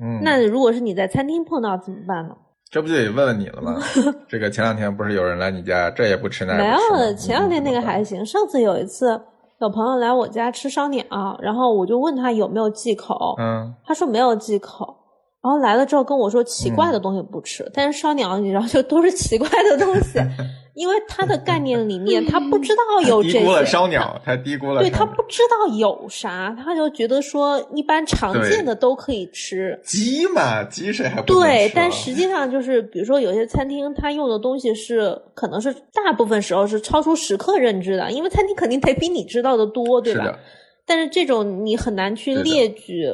[0.00, 2.34] 嗯，那如果是你在餐厅碰到怎么办呢？
[2.70, 3.78] 这不就得问问你了吗？
[4.26, 8.24] 这个前两天不是有人来你家，这也不吃那没也不吃没有，前两天那个还行。
[8.24, 9.20] 上次有一次，
[9.64, 11.04] 有朋友来我家吃烧鸟，
[11.40, 14.96] 然后我就问他有没有忌口，嗯他说没有忌口。
[15.42, 20.20] 然后来了之后跟我说奇怪的东西不吃，但是烧鸟你知道就都是奇怪的东西，
[20.74, 29.78] 因为他的概念里面他不知道 有这低估了，烧鸟，他低估了对他不知道有啥，他就觉得说一般常见的都可以吃。
[29.84, 40.38] 鸡嘛，鸡谁还不对，但实际上就是，比如说有些餐厅他用的东西是，可能是大部分时候是超出食客认知的，因为餐厅肯定得比你知道的多，对吧是的？
[40.86, 43.06] 但是这种你很难去列举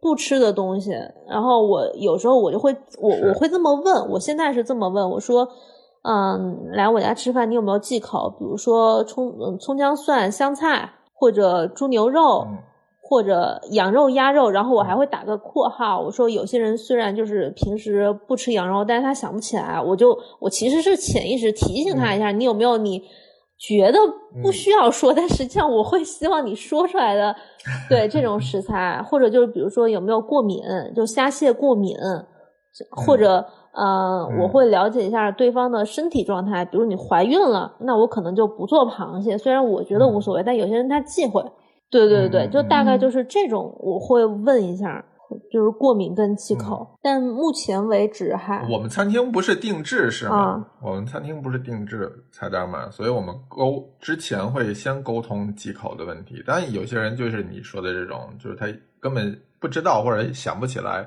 [0.00, 0.90] 不吃的东西。
[1.28, 5.48] 然后我有时候我就会，我我会这么问，我现在是这么问，我说，
[6.04, 8.30] 嗯，来我家吃饭你有没有忌口？
[8.38, 12.46] 比如说葱、嗯葱姜蒜、香菜，或者猪牛肉。
[12.48, 12.58] 嗯
[13.06, 23.02] 或者羊肉、鸭肉，然后我还会打个括号，我说有些人虽然就是平时不吃羊肉，但是他想不起来，我就我其实是潜意识提醒他一下，你有没有你
[23.58, 23.98] 觉得
[24.42, 27.36] 不需要说，但实际上我会希望你说出来的，
[27.90, 30.62] 对这种食材，或者就是比如说有没有过敏，
[30.96, 31.94] 就虾蟹过敏，
[32.88, 33.44] 或者。
[33.74, 39.36] 呃，嗯我会了解一下对方的身体状态，比如你怀孕了，那我可能就不做螃蟹。
[39.36, 41.42] 虽然我觉得无所谓，但有些人他忌讳。
[41.90, 45.04] 对对对，嗯就大概嗯就是这种，我会问一下，
[45.52, 46.84] 就是过敏跟忌口。
[47.00, 50.36] 但目前为止还，我们餐厅不是定制是吗？
[50.36, 56.42] 啊我们餐厅不是定制菜单嘛，所以我们沟之前会先沟通忌口的问题。
[56.44, 58.66] 但有些人就是你说的这种，就是他
[58.98, 61.06] 根本不知道或者想不起来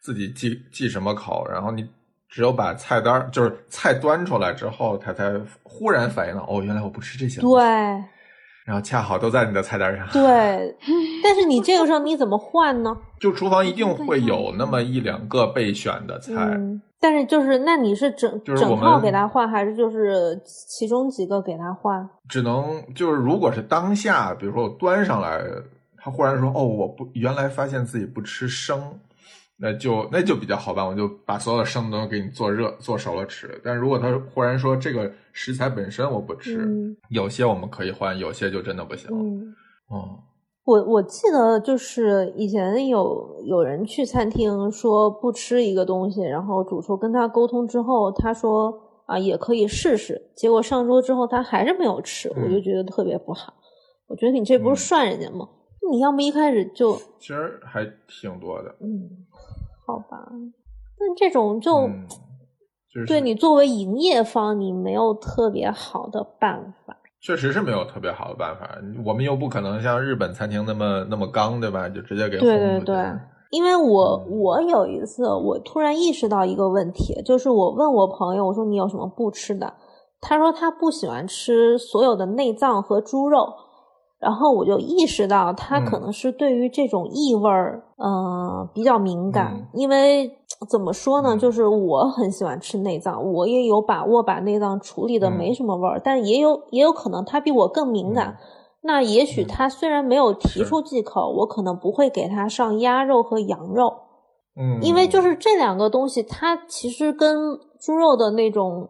[0.00, 1.88] 自己忌忌什么口，然后你
[2.34, 7.40] 只有把菜单就是菜端出来之后，他才忽然反应到哦，原来我不吃这些。
[7.40, 7.62] 对，
[8.64, 10.04] 然后恰好都在你的菜单上。
[10.08, 10.76] 对，
[11.22, 12.92] 但是你这个时候你怎么换呢？
[13.20, 16.32] 就厨房一定会有那么一两个备选的菜。
[16.34, 22.04] 嗯，但是就是，那你是整就是整套给他换，还是就是其中几个给他换？
[22.28, 25.40] 只能就是如果是当下，比如说我端上来，
[25.96, 28.98] 他忽然说哦，我不原来发现自己不吃生，
[29.56, 33.60] 那就那就比较好办，我就把所有的生的东西给你做热做熟了吃。
[33.62, 39.08] 但如果他忽然说这个食材本身我不吃，嗯有些我们可以换，有些就真的不行。
[39.12, 39.54] 嗯。
[39.88, 40.18] 哦，
[40.64, 48.74] 我我记得就是以前有有人去餐厅说不吃一个东西，然后主厨跟他沟通之后，他说
[49.06, 53.54] 啊也可以试试，结果上桌之后他还是没有吃，我就嗯觉得特别不好。
[54.08, 55.48] 我觉得你这不嗯是涮人家吗？
[55.90, 58.74] 你要么一开始就其实还挺多的。
[58.80, 59.06] 嗯，
[59.86, 60.26] 好吧，
[60.98, 62.06] 但这种就、嗯，
[62.92, 66.96] 就是对你作为营业方，你没有特别好的办法。
[67.20, 68.68] 确实是没有特别好的办法，
[69.04, 71.88] 我们又不可能像日本餐厅那么那么刚，对吧？
[71.88, 72.96] 就直接给对对对，
[73.50, 79.72] 因为我嗯我有一次，我突然意识到一个问题，就是我问我朋友，我说你有什么不吃的？
[80.20, 83.52] 他说他不喜欢吃所有的内脏和猪肉，
[84.24, 86.00] 然后我就意识到他可嗯。
[86.00, 89.66] 能是对于这种异味儿，嗯、比较敏感，嗯。
[89.74, 90.30] 因为
[90.70, 91.38] 怎么说呢，嗯。
[91.38, 95.54] 就是我很喜欢吃内脏，我也有把握把内脏处理的没嗯。
[95.54, 98.38] 什么味儿，但也有也有可能他比我更敏感。
[98.80, 99.46] 那也许嗯。
[99.46, 103.92] 他虽然没有提出忌口，我可能不会给他上鸭肉和羊肉，
[104.56, 108.88] 嗯，因为就是这两个东西，它其实跟猪肉的那种，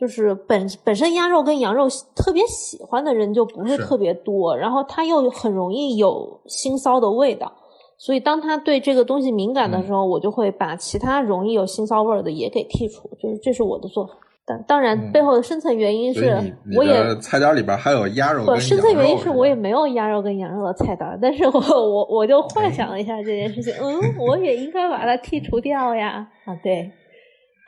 [0.00, 1.86] 就是本本身鸭肉跟羊肉
[2.16, 3.84] 特别喜欢的人就不是是。
[3.84, 7.52] 特别多，然后它又很容易有腥臊的味道，
[7.98, 9.86] 所以当他对这个东西敏感的嗯。
[9.86, 14.14] 时候，我就会把其他容易有腥臊味儿的也给剔除，就是这是我的做法。
[14.46, 15.12] 但当然嗯。
[15.12, 16.34] 背后的深层原因是
[16.74, 26.26] 我也的菜单里边还有鸭肉不，跟深层原因是我也没有鸭肉跟羊肉的菜单，但是我我我就幻想了一下这件事情，嗯，我也应该把它剔除掉呀。
[26.46, 26.90] 啊，对，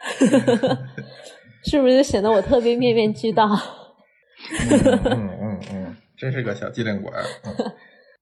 [1.64, 3.48] 是不是就显得我特别面面俱到？
[4.50, 7.22] 嗯嗯嗯嗯，真是个小机灵鬼儿。
[7.44, 7.52] 嗯，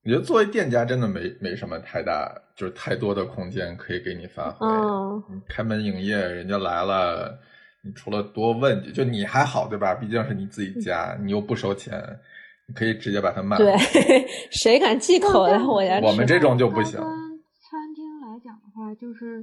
[0.05, 4.67] 我觉得作为店家真的没没什么太大，就是太多的空间可以给你发挥。
[4.67, 7.39] 嗯你开门营业，人家来了，
[7.83, 9.95] 你除了多问几，就你还好对吧？
[9.95, 11.99] 毕竟是你自己家，你又不收钱，
[12.67, 13.65] 你可以直接把它卖了。
[13.65, 15.99] 对， 谁敢忌口来我家？
[16.03, 19.43] 我们这种就不行餐厅来讲的话，就是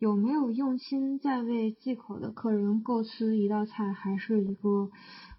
[0.00, 4.88] 有没有用心在为忌口的客人构思一道菜，还是一个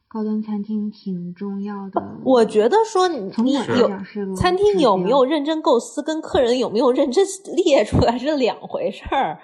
[0.08, 2.00] 高端餐厅挺重要的。
[2.24, 9.40] 我觉得说你有餐厅有没有认真构思，跟客人有没有认真列出来是两回事儿。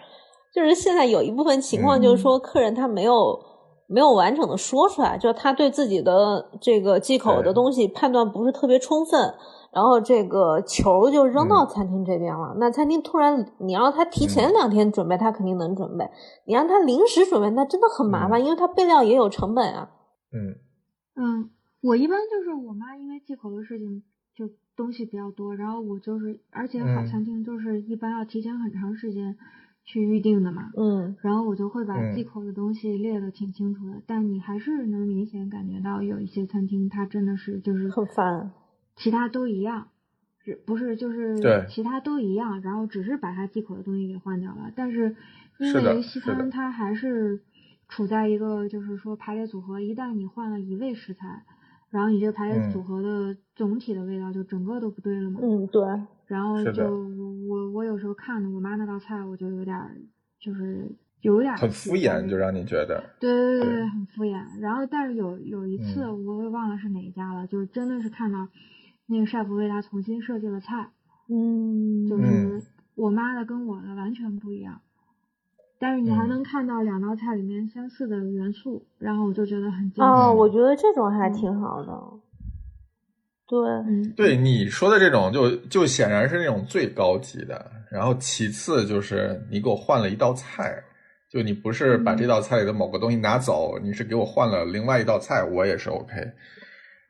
[0.54, 3.40] 就是现在有一部分情况，就是说客人他没有、
[3.88, 9.34] 没有完整的说出来，就是他对自己的这个忌口的东西判断不是特别充分，
[9.72, 11.68] 然后这个球就扔到嗯。
[11.68, 12.56] 餐厅这边了。
[12.60, 14.54] 那餐厅突然你让他提前嗯。
[14.54, 16.06] 两天准备，他肯定能准备；
[16.46, 19.90] 你让他临时准备，那真的很麻烦，因为他备料也有成本啊。
[20.32, 20.56] 嗯。
[21.16, 21.50] 嗯，
[21.82, 24.04] 我一般就是我妈因为忌口的事情，
[24.36, 27.06] 就东西比较多，然后我就是，而且好嗯。
[27.08, 29.36] 餐厅就是一般要提前很长时间
[29.84, 31.16] 去预定的嘛，嗯。
[31.22, 32.14] 然后我就会把嗯。
[32.14, 38.52] 忌口的东西列的挺清楚的，但你还是能明显感觉到有一些餐厅它真的是就是很烦。
[38.98, 39.88] 其他都一样，
[40.44, 45.16] 是不是就是其他都一样，然后只是把它忌口的东西给换掉了，但是
[45.60, 47.42] 因为西餐它还是
[47.88, 51.44] 处在一个就是说排列组合，一旦你换了一味食材，
[51.90, 55.40] 然后你这个排列嗯组合的总体的味道就整个都不对了嘛。
[55.42, 55.82] 嗯，对。
[56.26, 56.84] 然后就
[57.48, 59.96] 我我有时候看着我妈那道菜，我就有点儿
[60.38, 60.86] 就是
[61.22, 63.02] 有点儿很敷衍，就让你觉得。
[63.18, 64.44] 对对对对对，很敷衍。
[64.60, 68.46] 然后但是有有一次嗯我也忘了是哪一家了，就是真的是看到
[69.08, 70.90] 那个晒服为他重新设计了菜，
[71.30, 72.64] 嗯，就嗯是
[72.96, 74.82] 我妈的跟我的完全不一样。
[75.80, 80.02] 但是你还嗯能看到两道菜里面相似的元素，然后我就觉得很惊喜。
[80.02, 81.94] 哦，嗯我觉得这种还嗯挺好的。
[83.48, 87.72] 对，嗯，对你说的这种就，就显然是那种最高级的。
[87.90, 90.84] 然后其次就是你给我换了一道菜，
[91.32, 96.16] 就你不是把嗯这道菜里的某个东西拿走，你是给我换了另外一道菜，我也是 OK。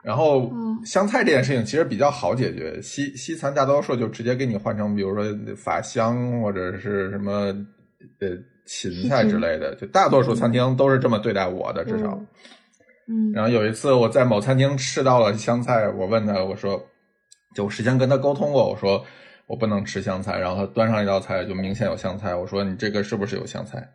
[0.04, 5.24] 然后嗯香菜这件事情其实比较好解决，西西餐大多数就直接给你换成，比如说
[5.56, 7.54] 法香或者是什么
[8.20, 8.30] 呃
[8.66, 12.12] 芹菜之类的，就大多数餐厅都是这么对待我的，至少。
[12.14, 12.28] 嗯
[13.10, 16.78] 嗯，然后有一次我在某餐厅吃到了香菜，我问他，我说，
[17.56, 19.02] 就我事先跟他沟通过，我说
[19.46, 23.88] 我不能吃香菜，然后他端上一道菜就明显有香菜，我说你这个是不是有香菜？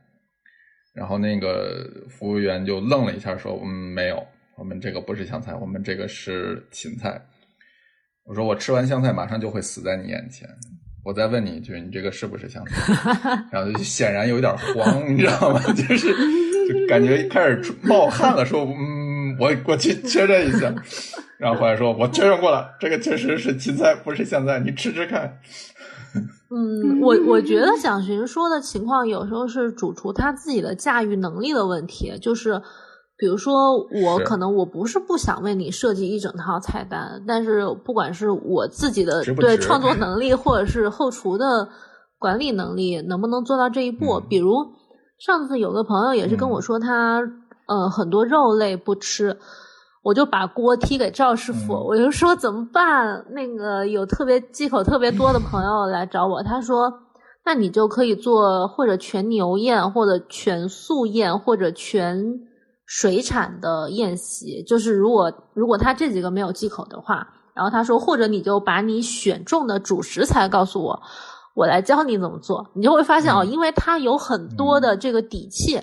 [0.95, 4.26] 然后那个服务员就愣了一下，说嗯没有，
[4.63, 7.21] 我们这个不是香菜，我们这个是芹菜。
[8.25, 10.49] 我说我吃完香菜马上就会死在你眼前，
[11.05, 13.43] 我再问你一句，你这个是不是香菜？
[13.51, 15.61] 然后就显然有点慌，你知道吗？
[15.75, 20.73] 就是就感觉开始冒汗了，说嗯，我我去确认一下。
[21.39, 25.41] 然后后来说，我确认过了，这个确实是芹菜，不是香菜，你吃吃看。
[26.55, 32.63] 嗯，我我觉得蒋寻说的情况有时候是主厨他自己的驾驭能力的问题，就是
[33.23, 41.68] 比如说我可能我不是不想为你设计一整套菜单，但是不管是我自己的对创作能 力，或者是后厨的
[42.18, 44.14] 管理能力，能不能做到这一步？
[44.14, 44.57] 嗯比如
[45.20, 47.20] 上次有个朋友也是跟我说他、
[47.68, 49.39] 呃很多肉类不吃。
[50.03, 53.25] 我就把锅踢给赵师傅，嗯我就说怎么办？
[53.31, 56.93] 那个有特别忌口特别多的朋友来找我，他说，
[57.45, 62.41] 那你就可以做或者全牛宴，或者全素宴，或者全
[62.95, 64.62] 水产的宴席。
[64.64, 71.03] 就是如果如果他这几个没有忌口的话，然后他说，或者你就把你选中的主食材告诉我，
[71.55, 72.70] 我来教你怎么做。
[72.74, 75.80] 你就会发现哦，嗯因为他有很多的这个底气。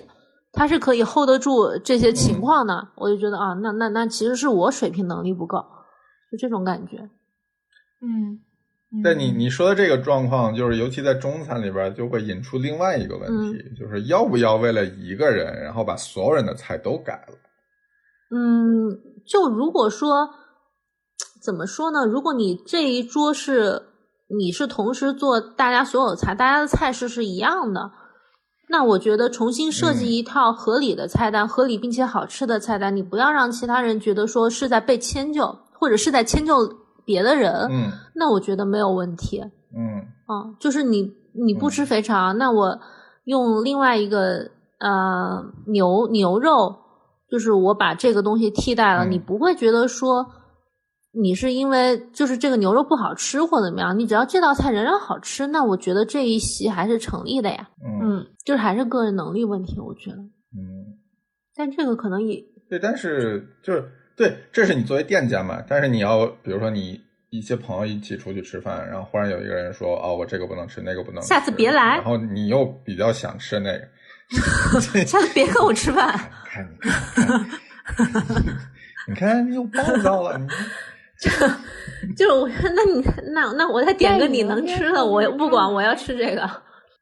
[0.52, 5.58] 他是可以 hold 得住这些情况的，我就觉得啊，那那那其实是我水平能力不够，
[6.30, 6.96] 就这种感觉。
[8.02, 8.40] 嗯，嗯
[9.04, 17.34] 但你你说的这个状况，就是尤其在中餐里边，就会引出另外一个问题，就是要不要为了一个人，然后把所有人的菜都改了？
[18.34, 18.90] 嗯，
[19.26, 20.28] 就如果说
[21.40, 22.04] 怎么说呢？
[22.04, 23.80] 如果你这一桌是
[24.28, 27.92] 你是同时做大家所有菜，大家的菜式是一样的，
[28.68, 39.40] 那我觉得重新设计嗯一套合理的菜单，合理并且好吃的菜单，你不要让其他人觉得说是在被迁就，或者是在迁就别的人，嗯那我觉得没有问题。
[39.76, 42.78] 嗯啊，就是你你不吃肥肠，那我
[43.24, 46.76] 用另外一个呃牛牛肉，
[47.30, 50.26] 就是我把这个东西替代了，嗯你不会觉得说
[51.12, 57.68] 你是因为就是这个牛肉不好吃或怎么样，你只要这道菜仍然好吃，那我觉得这一席还是成立的呀。
[57.84, 60.16] 嗯嗯，就是还是个人能力问题，我觉得。
[60.16, 60.98] 嗯，
[61.54, 63.84] 但这个可能也对，但是就是
[64.20, 67.00] 对，这是你作为店家嘛，但是你要比如说你。
[67.32, 76.12] 一些朋友一起出去吃饭，然后忽然有一个人说：“哦，我这个不能吃，那个不能吃。”下次别来然后你又比较想吃那个， 下次别跟我吃饭。
[76.44, 76.74] 看你
[77.14, 77.46] 看，
[79.06, 83.00] 你看，你又暴躁了，你就是我，那你
[83.32, 86.50] 那那我再点个你能吃的，我不管，我要吃这个。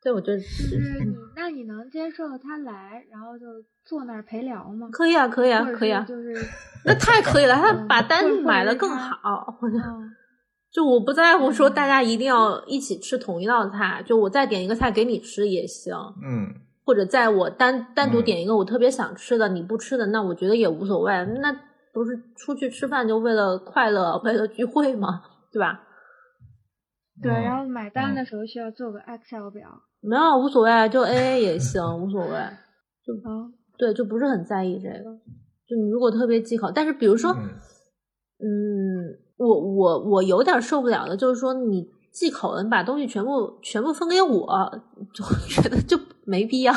[0.09, 3.45] 对，我觉得就是你，那你能接受他来，然后就
[3.85, 4.89] 坐那儿陪聊吗？
[4.91, 6.35] 可以啊，可以啊可以啊，就是，
[6.87, 9.59] 那太可以了，他嗯把单买的更好。
[9.61, 10.11] 我觉得嗯
[10.73, 15.95] 就我不在乎说大家一定要一起吃同一道菜，就我再点一个菜给你吃也行，
[16.25, 16.55] 嗯
[16.87, 21.13] 或者在我单单独嗯点一个我特别想吃的你不吃的，那我觉得也无所谓。
[21.43, 21.53] 那
[21.93, 25.23] 不是出去吃饭就为了快乐，为了聚会吗？
[25.53, 25.83] 对吧？
[27.23, 29.83] 对，嗯然后买单嗯的时候需要做个 Excel 表。
[30.01, 32.37] 没有无所谓，就 A A 也行，无所谓。
[32.37, 35.11] 嗯，对，就不是很在意这个。
[35.69, 37.49] 就你如果特别忌口，但是比如说，嗯
[38.41, 44.81] 嗯，我我我有点受不了的，就是说你忌口了，你把东西全部全部分给我，
[45.13, 46.73] 就 觉得就没必要，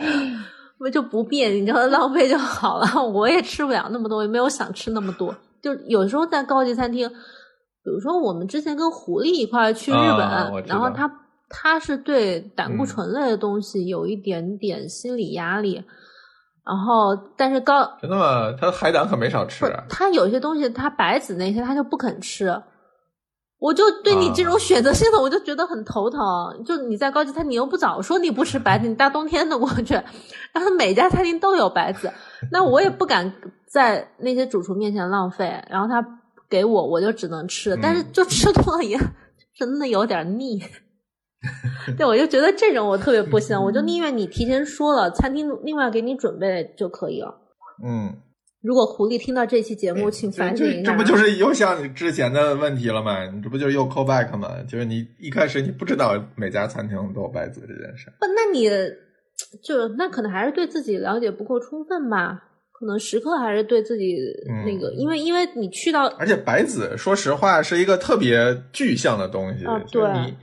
[0.00, 0.38] 嗯
[0.80, 2.86] 我就不必，你知道浪费就好了。
[3.08, 5.34] 我也吃不了那么多，也没有想吃那么多。
[5.60, 11.08] 就有时候在高级餐厅，比如说我们之前跟狐狸一块儿去日本，然后他
[11.48, 15.82] 他是对胆固嗯醇类的东西有一点点心理压力。
[16.64, 18.52] 然后，但是高真的吗？
[18.60, 19.64] 他海胆可没少吃。
[19.88, 22.62] 他有些东西，他白子那些他就不肯吃，
[23.58, 26.20] 我就对你这种啊选择性的，我就觉得很头疼。
[26.66, 29.94] 就你在高级餐厅，你又不早说你不吃白子，你大冬天的过去，
[30.52, 32.12] 然后每家餐厅都有白子，
[32.52, 33.32] 那我也不敢
[33.66, 35.64] 在那些主厨面前浪费。
[35.70, 36.06] 然后他
[36.50, 38.98] 给我，我就只能吃，但是嗯就吃多了也
[39.56, 40.62] 真的有点腻。
[41.96, 47.34] 对，我就觉得这种我特别不行，我就宁愿你提前说了，餐厅另外给你准备就可以了。
[47.84, 48.12] 嗯，
[48.60, 50.90] 如果狐狸听到这期节目，请反省一下。
[50.90, 53.24] 这不就是又像你之前的问题了吗？
[53.30, 54.50] 你这不就是又 call back 吗？
[54.68, 58.12] 就是你一开始你不知道每家餐厅都有白子这件事。
[58.18, 58.26] 不？
[58.26, 58.68] 那你
[59.62, 62.42] 就那可能还是对自己了解不够充分吧？
[62.72, 64.16] 可能时刻还是对自己
[64.48, 70.34] 嗯那个，因为因为你去到而且白子，说实话是一个特别具象的东西，啊对就是你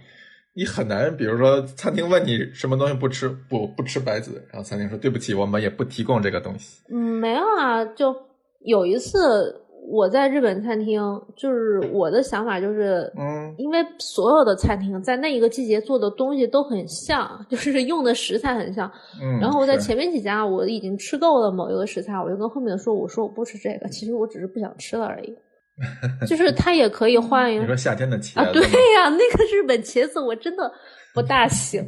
[0.56, 6.82] 你很难，比如说餐厅问你什么东西不吃，不不吃白子，然后餐厅说对不起，我们也不提供这个东西。
[6.90, 8.16] 嗯没有啊，就
[8.62, 9.54] 有一次
[9.88, 11.02] 我在日本餐厅，
[11.36, 18.90] 就是我的想法就是，嗯因为所有的餐厅在那一个季节做的东西都很像， 就是用的食材很像。
[19.22, 25.36] 嗯，然后我在前面几家我已经吃够了某一个食材，我就跟后面的说，我说我不吃这个，其实我只是不想吃了而已。
[26.28, 30.72] 就是它也可以换一你说夏天的茄啊，对子吗呀、那个日本茄子我真的
[31.14, 31.84] 不大行。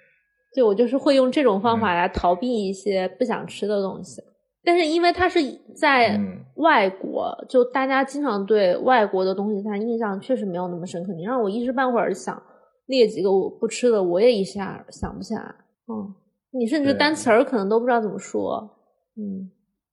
[0.54, 4.20] 对我就是会用这种方法来逃避一些不想吃的东西，
[4.64, 5.40] 但是因为它是
[5.76, 11.12] 在嗯外国，就大家经常对外国的东西，它印象确实没有那么深刻。
[11.14, 12.42] 你让我一时半会儿想
[12.86, 15.54] 列几个我不吃的，我也一下想不起来。
[15.86, 16.12] 嗯，
[16.50, 18.68] 你甚至单词儿可能都不知道怎么说。
[19.16, 19.48] 嗯，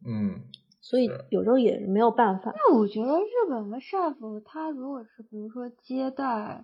[0.07, 0.41] 嗯，
[0.89, 2.53] 所以有时候也没有办法。
[2.55, 6.63] 那我觉得日本的 chef 他如果是比如说接待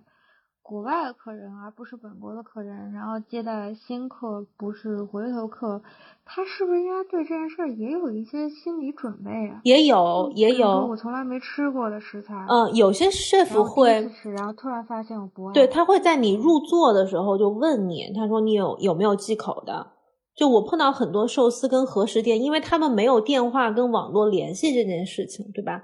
[0.62, 5.82] 国外的客人，而不是本国的客人，然后接待新客不是回头客，
[6.24, 9.60] 他是不是应该对这件事儿也有一些心理准备啊？
[9.64, 19.88] 也有，也有我，从来没吃过的食材，嗯，有些 chef 会吃，然后突然发现我不爱，对，他会在你入座的时候就问你，他说你有有没有忌口的？
[20.36, 25.82] 就我碰到很多寿司跟和食店，因为他们没有电话跟网络联系这件事情，对吧？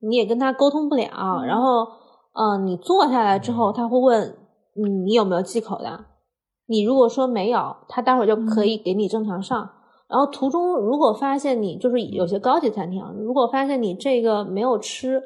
[0.00, 1.86] 你也跟他沟通不了，嗯然后，
[2.32, 4.36] 呃，你坐下来之后，他会问
[4.74, 6.04] 你你有没有忌口的？
[6.66, 9.70] 你如果说没有，他待会儿就可以给你正常上。
[10.08, 15.22] 然后途中如果发现你就是有些高级餐厅啊，如果发现你这个没有吃，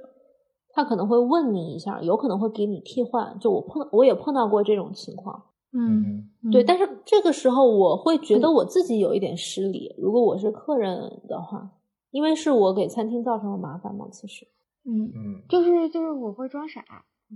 [0.73, 3.39] 他可能会问你一下，有可能会给你替换。
[3.39, 5.43] 就我碰我也碰到过这种情况，
[5.77, 9.93] 嗯，对，嗯但是这个时候我会觉得我自己有一点失礼。
[9.99, 11.69] 如果我是客人的话，
[12.13, 14.47] 因为是我给餐厅造成了麻烦嘛，其实。
[14.87, 16.85] 嗯，嗯就是就是我会装傻，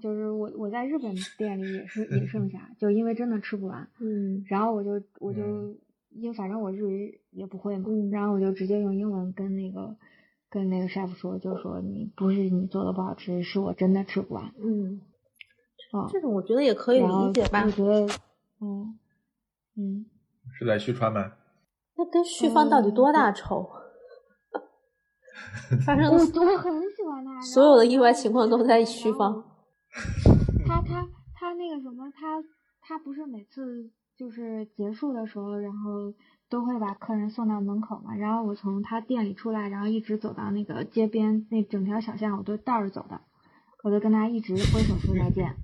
[0.01, 5.78] 就是我我在日本店里也是也剩下， 就因为真的吃不完，嗯然后我就我就嗯
[6.14, 9.97] 因为反正我日语也不会嘛，嗯然后我就直接用英文跟那个
[10.51, 15.01] 跟那个 chef 说，就说你不是你做的不好吃，是我真的吃不完嗯，
[15.93, 16.07] 啊。
[16.11, 17.70] 这种我觉得也可以理解吧我。
[17.70, 18.07] 觉得，
[18.61, 18.98] 嗯
[19.76, 20.06] 嗯，
[20.59, 21.32] 是在旭川吗？
[21.96, 23.68] 那跟旭芳到底多大仇？
[25.84, 29.44] 发生我我很喜欢他，所有的意外情况都在旭芳。
[30.66, 32.42] 他他他那个什么，他
[32.80, 36.12] 他不是每次就是结束的时候，然后
[36.48, 38.14] 都会把客人送到门口嘛。
[38.16, 43.20] 然后我从他店里出来，然后一直走到那个街边那整条小巷，我都倒着走的，
[43.84, 45.54] 我就跟他一直挥手说再见。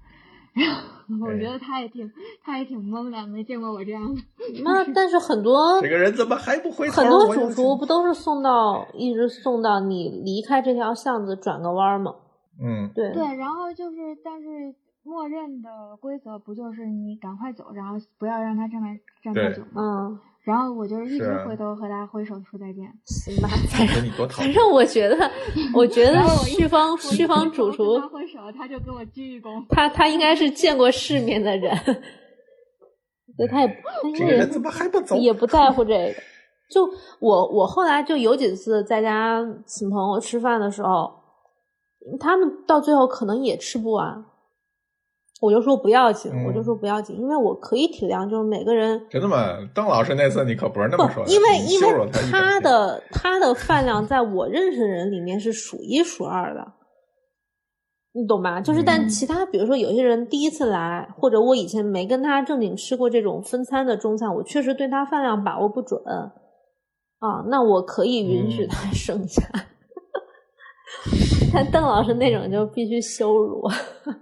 [0.54, 2.10] 然 后我觉得他也挺
[2.42, 4.20] 他也挺懵的，没见过我这样的。
[4.62, 6.92] 那 但是很多这个人怎么还不回头？
[7.02, 12.14] 很多主厨不都是送到一直送到你离开这条巷子转个弯儿吗？
[12.62, 19.82] 嗯，对对，然后就是，但是默认的规则不就是你赶快走，然后不要让他站在站太久吗？
[19.82, 22.84] 嗯，然后我就是一直回头和他挥手说再见。
[23.06, 23.48] 行吧，
[24.30, 25.30] 反正我觉得，
[25.74, 29.64] 我觉得旭芳旭芳主厨他挥手，他就跟我鞠一躬。
[29.70, 31.74] 他他应该是见过世面的人，
[33.38, 35.16] 对，他也他应该也这个人怎么还不走？
[35.16, 36.14] 也不在乎这个。
[36.70, 36.88] 就
[37.20, 41.10] 我我后来就有几次在家请朋友吃饭的时候，
[42.20, 44.24] 他们到最后可能也吃不完，
[45.44, 49.58] 我就说不要紧，我就嗯说不要紧，因为我可以体谅，就是每个人真的吗？
[49.74, 56.66] 邓老师那次你可不是那么说，的，因为因为他的他的饭量在我认识的人里面是数一数二的，
[58.12, 58.60] 你懂吧？
[58.60, 66.00] 就是但嗯其他比如说有些人第一次来，或者我以前没跟他正经吃过这种分餐的中餐，我确实对他饭量把握不准
[67.18, 69.42] 啊，那我可以允许嗯他 剩下。
[71.52, 73.62] 但邓老师那种就必须羞辱，
[74.04, 74.14] 对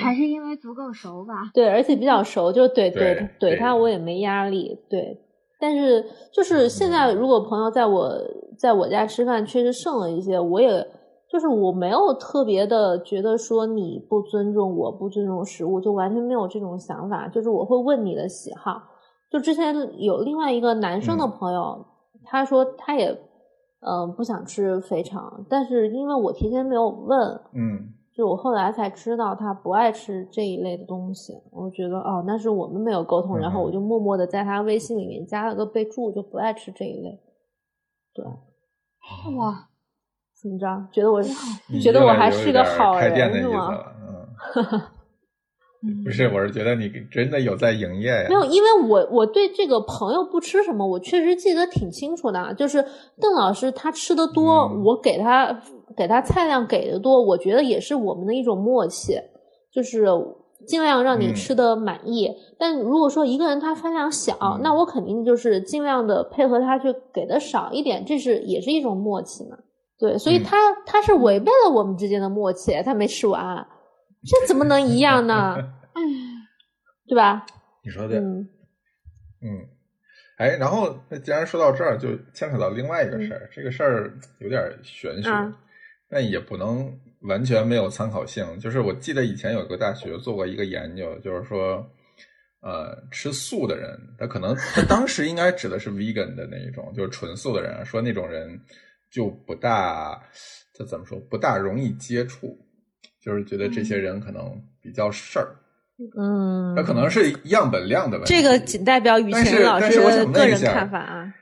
[0.00, 1.50] 还是因为足够熟吧？
[1.52, 4.78] 对，而且比较熟，就怼怼怼他，我也没压力。
[4.88, 5.20] 对，
[5.60, 8.18] 但是就是现在，如果朋友在我
[8.58, 10.86] 在我家吃饭，确实剩了一些，我也
[11.30, 17.28] 就是我没有特别的觉得说你不尊重我，不尊重食物，就完全没有这种想法。
[17.28, 18.82] 就是我会问你的喜好。
[19.30, 21.86] 就之前有另外一个男生的嗯朋友，
[22.24, 23.08] 他说他也
[23.80, 37.18] 嗯、呃不想吃肥肠，但是因为我提前没有问，嗯就我后来才知道他不爱吃这一类的东西，我觉得哦，那是我们没有沟通，然后嗯我就默默的在他微信里面加了个备注，就不爱吃这一类。
[38.12, 38.24] 对，
[39.36, 39.68] 哇，
[40.40, 40.88] 怎么着？
[40.92, 41.22] 觉得我
[41.68, 43.70] 你觉得我还是个好人是吗？
[43.72, 44.80] 了，嗯，嗯
[46.04, 48.34] 不是，我是觉得你真的有在营业呀没。
[48.34, 52.52] 有，因为我我对这个朋友不吃什么，我确实记得挺清楚的啊。
[52.52, 52.84] 就是
[53.20, 55.60] 邓老师他吃的多，嗯我给他
[55.96, 59.14] 给他菜量给的多，我觉得也是我们的一种默契，
[59.72, 60.06] 就是
[60.68, 62.30] 尽量让你嗯吃的满意。
[62.56, 69.56] 但如果说一个人他饭量小，嗯那我肯定就是尽量的配合他去给的少一点，这是也是一种默契嘛。
[69.98, 70.56] 对，所以嗯他、
[70.86, 73.66] 他是违背了我们之间的默契，他没吃完，
[74.24, 75.54] 这怎么能一样呢？
[75.94, 76.02] 哎，
[77.08, 77.44] 对吧？
[77.84, 78.48] 你说的，嗯。
[79.44, 79.66] 嗯，
[80.36, 85.52] 哎，然后那既然说到这儿，就牵扯到另外一个事儿，这个事儿有点玄学，啊
[86.08, 88.58] 但也不能完全没有参考性。
[88.60, 91.84] 就是我记得以前有个大学做过一个研究，就是说，
[92.60, 98.60] 呃，吃素的人，他可能他当时应该指的是 vegan 的那一种，就是纯素的人，说那种人
[99.10, 100.22] 就不大，
[100.74, 102.56] 这怎么说，不大容易接触，
[103.22, 104.42] 就是觉得这些人可能
[104.80, 105.54] 比较事儿。
[106.18, 108.34] 嗯那，可能是样本量的问题。
[108.34, 111.32] 这个仅代表雨晴老师的个人问一下看法啊。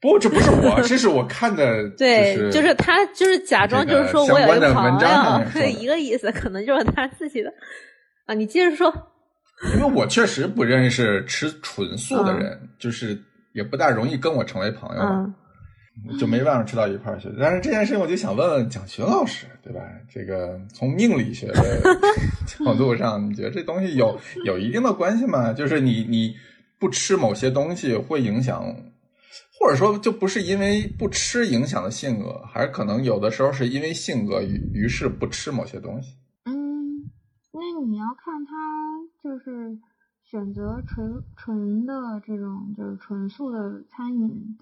[0.00, 7.52] 不，这不是我，这是我看的， 对，就就是他就是假装就是说我有一个朋友，的一个意思，可能就是他自己的
[8.26, 8.34] 啊。
[8.34, 8.92] 你接着说，
[9.74, 13.16] 因为我确实不认识吃纯素的嗯人，就是
[13.52, 15.02] 也不大容易跟我成为朋友
[16.18, 17.28] 就没办法吃到一块儿去。
[17.38, 19.80] 但是这件事情，我就想问问蒋勋老师，对吧？
[20.08, 21.80] 这个从命理学的
[22.46, 25.52] 角度上，你觉得这东西有有一定的关系吗？
[25.52, 26.34] 就是你你
[26.78, 28.64] 不吃某些东西会影响，
[29.58, 36.14] 或者说就不是因为不吃影响的性格，还是可能有的时候是因为性格于于是不吃某些东西。
[36.44, 37.10] 嗯，
[37.52, 38.52] 那你要看他
[39.22, 39.76] 就是
[40.22, 41.92] 选择纯纯的
[42.24, 44.56] 这种就是纯素的餐饮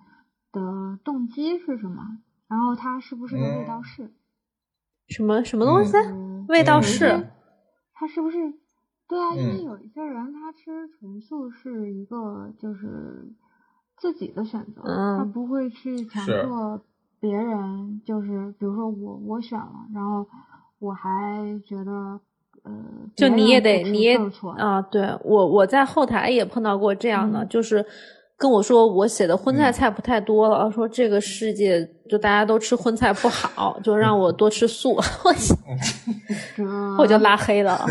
[0.61, 4.11] 的动机是什么，然后他是不是个味道嗯是？
[5.09, 5.97] 什么什么东西？
[5.99, 7.29] 嗯味道嗯是
[7.93, 8.37] 他是不是？
[9.09, 13.33] 对啊，因为嗯有一些人他吃纯素是一个就是
[13.97, 16.81] 自己的选择，他嗯不会去强迫
[17.21, 20.27] 别人，就是比如说我我选了，然后
[20.81, 22.21] 我还觉得
[22.65, 22.73] 呃，
[23.15, 24.19] 就你也得你也
[24.59, 27.85] 啊，对我我在后台也碰到过这样的，嗯就是
[28.39, 34.97] 跟我说我写的荤菜嗯菜不太多了，说这个世界就大家都吃荤菜不好，就让我多吃素，
[36.99, 37.87] 我就拉黑了。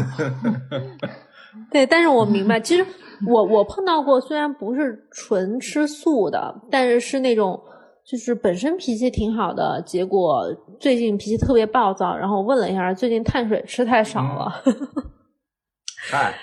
[1.71, 2.85] 对，但是我明白，其实
[3.27, 7.59] 我我碰到过，虽然不是纯吃素的，但是是那种
[8.05, 10.45] 就是本身脾气挺好的，结果
[10.79, 14.61] 最近脾气特别暴躁，然后问了一下，最近碳水吃太少了。
[16.11, 16.35] 嗨，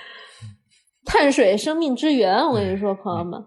[1.04, 3.40] 碳水生命之源，我跟你说，朋友们，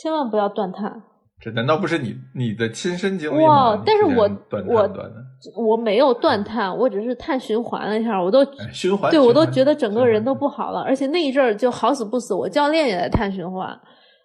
[0.00, 1.02] 千万不要断碳。
[1.42, 5.16] 这难道不是你你的亲身经历哇但是我断我碳断的
[5.56, 10.34] 我没有断碳，我只是碳循环了一下，我都哎循环，对我都觉得整个人都。
[10.34, 10.80] 不好了。
[10.80, 13.78] 而且那一阵儿就好死不死，我教练也在碳循环，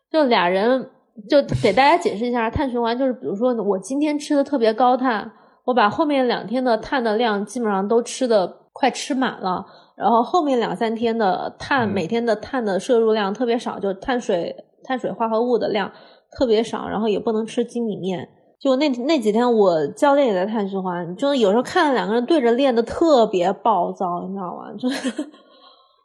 [0.10, 0.90] 就俩人
[1.30, 5.30] 就给大家解释一下，碳循环就是比如说我今天吃的特别高碳，
[5.66, 9.66] 我把后面两天的碳的量基本上都吃的快吃满了。
[9.98, 14.56] 然后后面两三天的碳，嗯每天的碳的摄入量特别少，就碳水、
[14.86, 15.92] 碳水化合物的量
[16.32, 18.30] 特别少，然后也不能吃精米面。
[18.60, 24.74] 就那那几天，我教练也在碳循环，就有时候看两个人对着练的特别暴躁，你知道吗？
[24.80, 25.30] 就是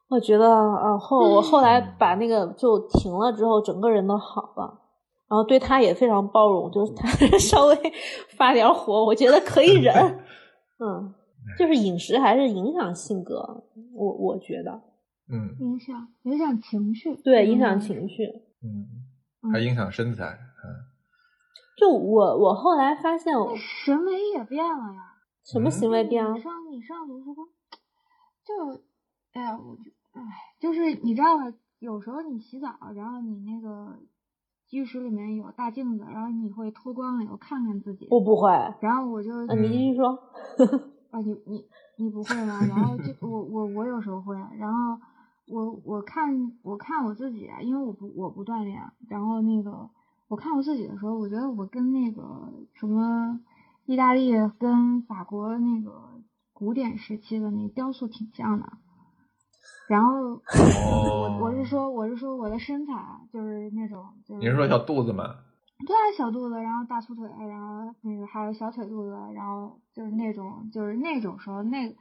[0.09, 4.79] 我觉得啊，后我后来把那个就停了之后，整个人都好了。
[5.29, 7.09] 然后对他也非常包容，就是他
[7.39, 7.77] 稍微
[8.37, 9.95] 发点火，我觉得可以忍。
[10.83, 11.15] 嗯，
[11.57, 13.63] 就是饮食还是影响性格，
[13.95, 14.73] 我我觉得
[15.33, 18.29] 嗯影响影响情绪，对影响嗯情绪。
[18.63, 20.39] 嗯，还影响身材。
[20.65, 20.85] 嗯，
[21.77, 25.15] 就我我后来发现审美 也变了呀。
[25.45, 26.41] 什么行为变了你？
[26.41, 27.49] 上你上图书馆，
[28.45, 28.83] 就，
[29.33, 30.23] 哎呀，我就，哎，
[30.61, 31.45] 就是你知道吧？
[31.79, 33.99] 有时候你洗澡，然后你那个
[34.71, 38.07] 浴室里面有大镜子，然后你会脱光了以后看看自己。
[38.11, 38.51] 我不会，
[38.81, 40.11] 然后我就，啊，你继续说。
[41.11, 42.61] 啊，你你你不会吗？
[42.69, 44.97] 然后就我我我有时候会，然后
[45.51, 49.91] 我我看我看我自己啊，因为我不我不锻炼，然后那个
[50.29, 53.41] 我看我自己的时候，我觉得我跟那个什么
[53.85, 56.21] 意大利跟法国那个
[56.53, 58.73] 古典时期的那雕塑挺像的。
[59.89, 60.41] 然后
[61.41, 65.25] 我我是说我是说我的身材啊就是那种就是你是说小肚子吗？
[65.85, 71.97] 对啊，小肚子，然后大粗腿，然后那个还有小腿肚子，然后就是那种就是那种时候，那个就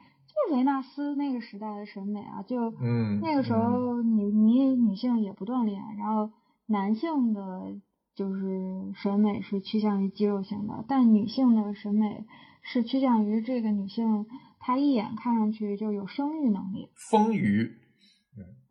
[0.48, 6.32] 是维纳斯那个时代的审美啊，就嗯那个时候你你女性也不锻炼，然后
[6.68, 7.76] 男性的
[8.16, 12.26] 就是审美是趋向于肌肉型的，但女性的审美
[12.62, 14.28] 是趋向于这个女性
[14.60, 17.72] 她一眼看上去就有生育能力，丰腴。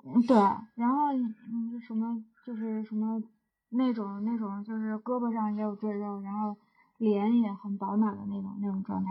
[0.05, 0.37] 嗯，对，
[0.77, 3.23] 然后嗯什么就是什么
[3.71, 6.57] 那种那种就是胳膊上也有赘肉，然后
[6.99, 9.11] 脸也很饱满的那种那种状态，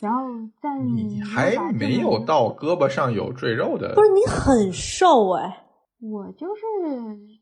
[0.00, 0.28] 然后
[0.60, 5.64] 在你又还没有到胳膊上有赘肉的，不是你很瘦哎，
[6.00, 6.62] 我就是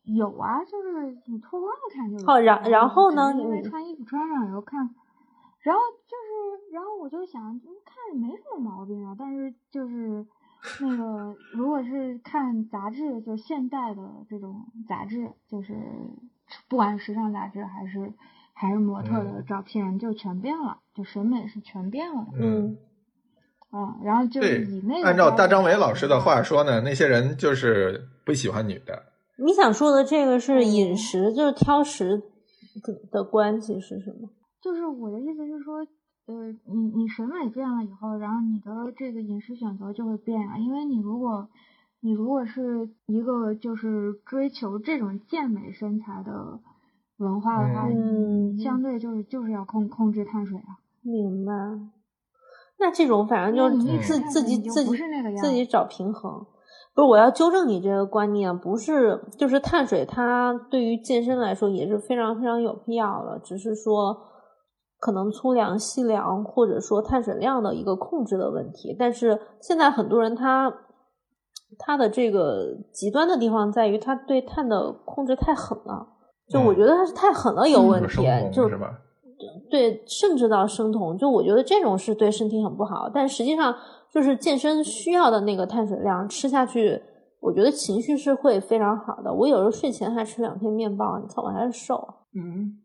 [0.05, 2.27] 有啊，就是你脱光了看就有。
[2.27, 4.95] 好然然后呢因为你穿衣服穿上以后看，
[5.61, 10.27] 然后就是，然后我就想，嗯看着没什么毛病啊，但是就是
[10.81, 15.75] 那个，如果是看杂志，就现代的这种杂志，就是
[16.69, 18.13] 不管是时尚杂志还是
[18.53, 22.27] 还是模特的嗯照片，就全变了，就审美是全变了。
[22.39, 22.77] 嗯
[23.71, 29.03] 啊，然后就是以那个按照大张伟老师的话说呢，那些人就是不喜欢女的。
[29.39, 32.19] 你想说的这个是嗯饮食，就是挑食
[32.83, 34.29] 的的关系是什么？
[34.61, 35.79] 就是我的意思是说，
[36.27, 41.49] 呃，你你审美变了以后，然后你的这个饮食选择就会变啊，因为你如果
[42.01, 46.61] 你如果是一个就是追求这种健美身材的
[47.19, 50.81] 文化的话，嗯相对就是就是要控控制碳水啊。
[51.03, 51.53] 明白。
[52.79, 54.99] 那这种反正就是你自自己自己
[55.37, 56.45] 自己找平衡。
[56.95, 64.17] 不是，我要纠正你这个观念，不是就是碳水，它对于健身来说也是非常非常有必要的，只是说
[64.99, 68.95] 可能粗粮、细粮或者说碳水量的一个控制的问题。
[68.99, 70.71] 但是现在很多人他
[71.79, 76.07] 他的这个极端的地方在于他对碳的控制太狠了，
[76.53, 78.99] 就我嗯觉得他是太狠了有嗯问题，就是生就是吧？
[79.71, 83.11] 对，甚至到生酮，就我觉得这种是对身体很不好。
[83.13, 83.75] 但实际上，
[84.13, 87.03] 就是健身需要的那个碳水量吃下去，
[87.41, 89.33] 我觉得情绪是会非常好的。
[89.33, 91.97] 我有时候睡前还吃两片面包，你看我还是瘦。
[92.35, 92.79] 嗯，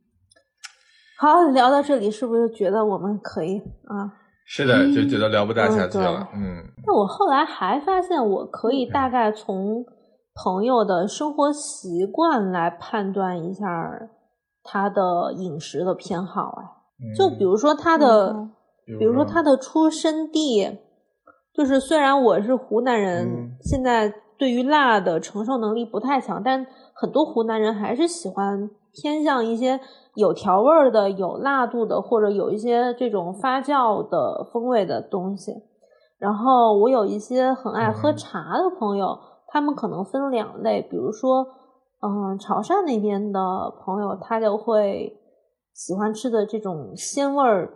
[1.19, 4.13] 好，聊到这里，是不是觉得我们可以啊？
[4.45, 6.27] 是的，就觉得聊不大下去了。
[6.33, 9.85] 嗯那我后来还发现，我可以大概从
[10.43, 13.65] 朋友的生活习惯来判断一下
[14.63, 16.59] 他的饮食的偏好。
[16.61, 16.63] 哎，
[16.99, 18.31] 嗯，就比如说他的。
[18.33, 18.51] 嗯
[18.97, 20.65] 比如说他的出生地，
[21.53, 29.77] 就是虽然我是湖南人，嗯现在对于辣的承受能力不太强，但很多湖南人还是喜欢偏向一些
[30.15, 35.51] 有调味儿的、有辣度的，或者有一些这种发酵的风味的东西。
[36.17, 39.19] 然后我有一些很爱喝嗯茶的朋友，
[39.57, 41.43] 他们可能分两类，比如说，
[42.03, 43.39] 嗯，潮汕那边的
[43.83, 45.11] 朋友，他就会
[45.73, 47.73] 喜欢吃的这种鲜味儿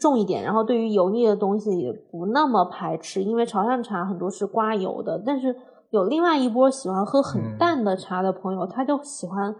[0.00, 5.22] 重一点，然后对于油腻的东西也不那么排斥，因为潮汕茶很多是刮油的。
[5.24, 5.54] 但是
[5.90, 9.54] 有另外一波喜欢喝很嗯淡的茶的朋友，他就喜欢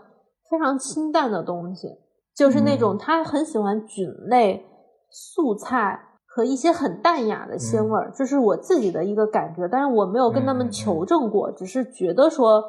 [0.50, 1.86] 非常清淡的东西，
[2.34, 4.66] 就是那种嗯他很喜欢菌类、
[5.12, 6.00] 素菜
[6.34, 12.62] 和一些很淡雅的鲜味儿，这是我自己的一个感觉，但是我没有跟他们求证过，只是觉得说，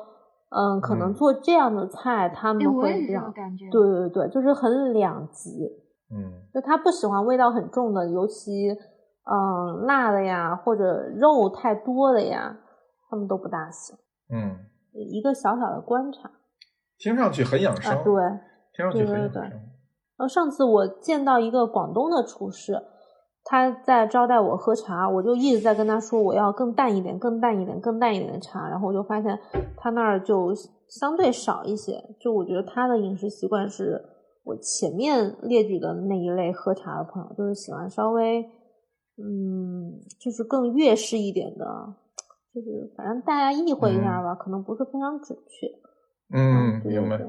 [0.50, 3.70] 嗯，可能嗯做这样的菜他哎，们会这样，感觉。
[3.70, 5.50] 对对对，就是很两极。
[6.16, 12.56] 嗯就他不喜欢味道很重的，尤其嗯辣的呀，或者肉太多的呀，
[13.10, 13.96] 他们都不大行。
[14.30, 14.58] 嗯，
[14.92, 16.30] 一个小小的观察
[17.00, 18.14] 听上去很养生，啊，对。
[18.76, 19.42] 听上去很养生。
[19.42, 22.74] 然后上次我见到一个广东的厨师，
[23.54, 29.40] 他在招待我喝茶，我就一直在跟他说我要更淡一点、更淡一点、更淡一点的茶，然后我就发现
[29.78, 30.52] 他那儿就
[30.90, 32.04] 相对少一些。
[32.20, 34.02] 就我觉得他的饮食习惯是
[34.44, 38.42] 我前面列举的那一类喝茶的朋友，就是喜欢稍微
[39.22, 41.64] 嗯，就是更粤式一点的，
[42.56, 45.68] 就是反正大家意会一下吧，可能不是非常准确。
[46.36, 47.20] 嗯，明白。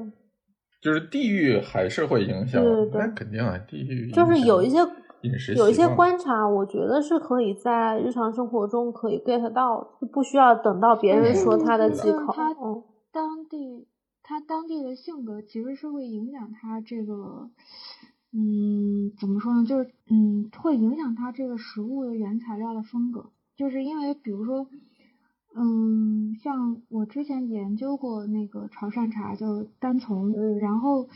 [0.81, 4.79] 就是地域还是会影响，对对对那肯定啊，地域就是有一些
[5.25, 12.33] 饮食有一些观察，我觉得是可以在日常生活中可以 get 到的，就不需要等到别人说他的忌口。
[12.33, 13.87] 他嗯当地
[14.23, 17.49] 他当地的性格其实是会影响他这个，
[18.33, 19.65] 嗯，怎么说呢？
[19.65, 23.31] 就是嗯，会影响他这个食物的原材料的风格。
[23.55, 24.67] 就是因为比如说，
[25.55, 31.07] 嗯，像我之前研究过那个潮汕茶，就是单从，嗯然后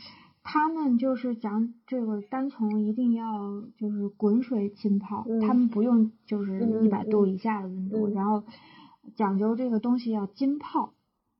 [0.42, 8.42] 他们就是讲这个单丛一定要就是滚水浸泡，嗯他们不用就是嗯一百度嗯以下的温度，嗯然后
[9.16, 10.92] 讲究这个东西要浸泡，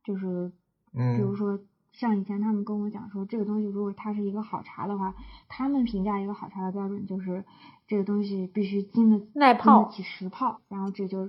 [0.04, 0.52] 就是
[0.92, 1.60] 嗯，比如说
[1.92, 5.14] 像以前他们跟我讲说，这个东西如果它是一个好茶的话，
[5.48, 7.44] 他们评价一个好茶的标准就是
[7.86, 11.28] 这个东西必须经得耐泡起实泡，然后这就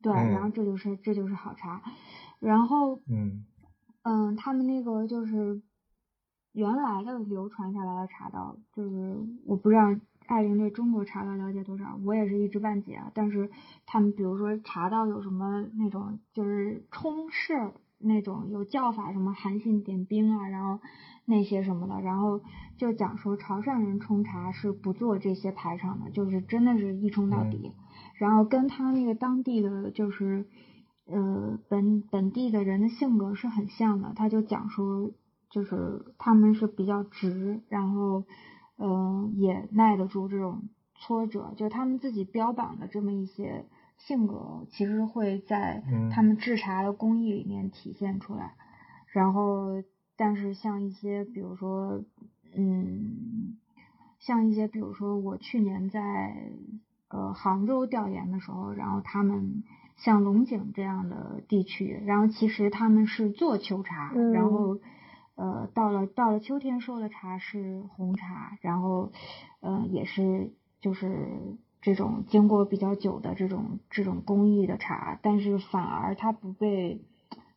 [0.00, 1.82] 对，嗯然后这就是这就是好茶，
[2.38, 3.44] 然后嗯
[4.02, 5.60] 嗯，他们那个就是
[6.58, 9.94] 原来的流传下来的茶道，就是我不知道
[10.26, 13.12] 艾琳对中国茶道了解多少，我也是一知半解啊。
[13.14, 13.48] 但是
[13.86, 20.80] 他们比如说茶道有什么那种就是冲式那种有叫法，什么韩信点兵啊，然后
[21.24, 22.40] 那些什么的，然后
[22.76, 27.72] 就讲说潮汕人冲茶是不做这些排场的，就是真的是一冲到底，
[28.16, 30.46] 然后跟他那个当地的就是。
[31.10, 35.10] 呃，本本地的人的性格是很像的，他就讲说，
[35.50, 38.24] 就是他们是比较直，然后，
[38.76, 40.62] 嗯、呃，也耐得住这种
[40.94, 43.64] 挫折，就他们自己标榜的这么一些
[43.96, 46.10] 性格，其实会在嗯。
[46.10, 48.54] 他们制茶的工艺里面体现出来。
[49.10, 49.82] 然后
[50.16, 52.02] 但是像一些比如说，
[52.54, 53.56] 嗯，
[54.18, 56.52] 像一些比如说我去年在
[57.08, 59.64] 呃杭州调研的时候，然后他们
[59.96, 64.32] 像龙井这样的地区，然后其实他们是做秋茶，嗯。
[64.32, 64.78] 然后
[65.38, 69.12] 呃到了到了秋天收的茶是红茶，然后
[69.60, 77.00] 呃也是就是这种经过比较久的这种这种工艺的茶，但是反而它不被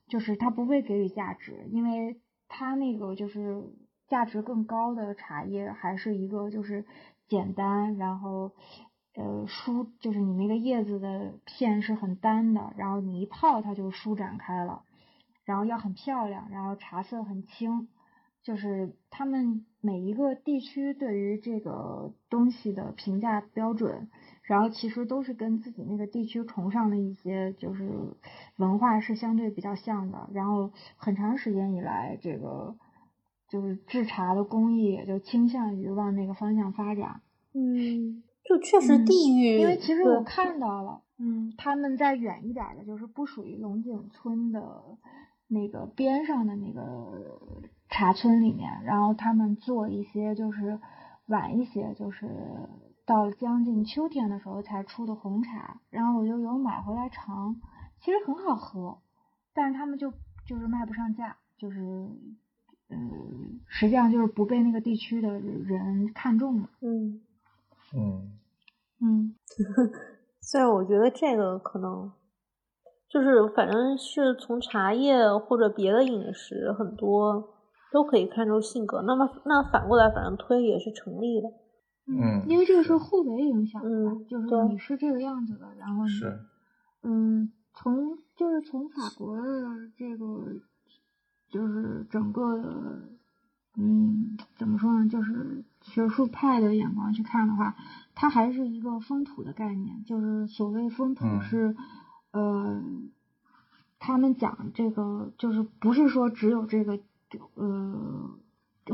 [0.07, 3.63] 就是它不被给予价值，因为它那个就是
[4.07, 6.86] 价值更高的茶叶还是一个就是
[7.27, 8.51] 简单，然后
[9.15, 14.84] 呃舒就是你那个叶子的片是很单的，然后你一泡它就舒展开了，
[15.45, 17.87] 然后要很漂亮，然后茶色很清，
[18.43, 24.09] 就是他们每一个地区对于这个东西的评价标准，
[24.43, 27.89] 然后其实都是跟自己那个地区崇尚的一些就是
[28.57, 32.75] 文化是相对比较像的，然后很长时间以来，这个
[33.49, 37.21] 就是制茶的工艺也就倾向于往那个方向发展。
[37.53, 44.81] 嗯，就确实嗯地域，因为其实我看到了，嗯，他们在远一点儿的，就是不属于龙井村的
[45.52, 50.80] 那个边上的那个茶村里面，然后他们做一些就是
[51.28, 52.28] 晚一些，就是
[53.06, 57.56] 到了将近秋天的时候才出的红茶，然后我就有买回来尝，
[57.99, 58.99] 其实很好喝，
[59.54, 60.12] 但是他们就
[60.45, 62.10] 就是卖不上价，就是。
[62.93, 66.68] 嗯，实际上就是不被那个地区的人看中嘛。
[66.82, 67.22] 嗯，
[67.95, 68.38] 嗯
[68.99, 69.36] 嗯
[70.41, 72.12] 虽然我觉得这个可能
[73.12, 77.49] 就是反正是从茶叶或者别的饮食很多
[77.91, 81.49] 都可以看出性格，那么那反过来反正推也是成立的。
[82.07, 86.39] 嗯因为这个是互为影响的，嗯就是你是这个样子的，然后你是
[87.03, 89.43] 嗯，从就是从法国的
[89.97, 90.26] 这个
[91.49, 92.64] 就是整个的
[93.78, 97.76] 嗯怎么说呢，就是学术派的眼光去看的话，
[98.16, 101.41] 它还是一个风土的概念，就是所谓风土嗯
[102.32, 102.84] 是、呃，
[103.99, 106.99] 他们讲这个就是不是说只有这个
[107.55, 108.32] 呃。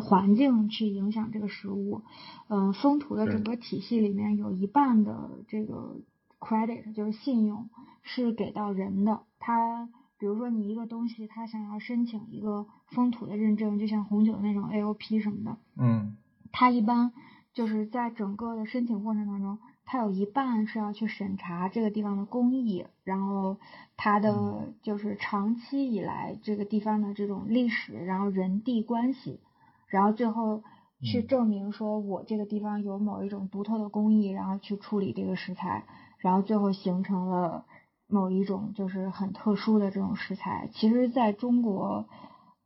[0.01, 2.03] 环境去影响这个食物，
[2.49, 5.95] 嗯、风土的整个体系里面有一半的这个
[6.39, 7.69] credit 就是信用
[8.03, 9.21] 是给到人的。
[9.39, 9.88] 他
[10.19, 16.17] 比如说你一个东西，他想要申请一个风土的认证，就像红酒那种 AOP 什么的，嗯
[16.51, 17.13] 他一般
[17.53, 19.57] 就是在整个的申请过程当中，
[19.89, 23.57] 它有一半是要去审查这个地方的工艺，然后
[23.95, 29.39] 它的就是长期以来这个地方的这种历史，然后人地关系，
[29.88, 30.61] 然后最后
[31.01, 35.85] 去嗯证明说我这个地方有某一种独特的工艺，然后去处理这个食材，
[36.17, 37.65] 然后最后形成了
[38.07, 40.69] 某一种就是很特殊的这种食材。
[40.73, 42.09] 其实在中国，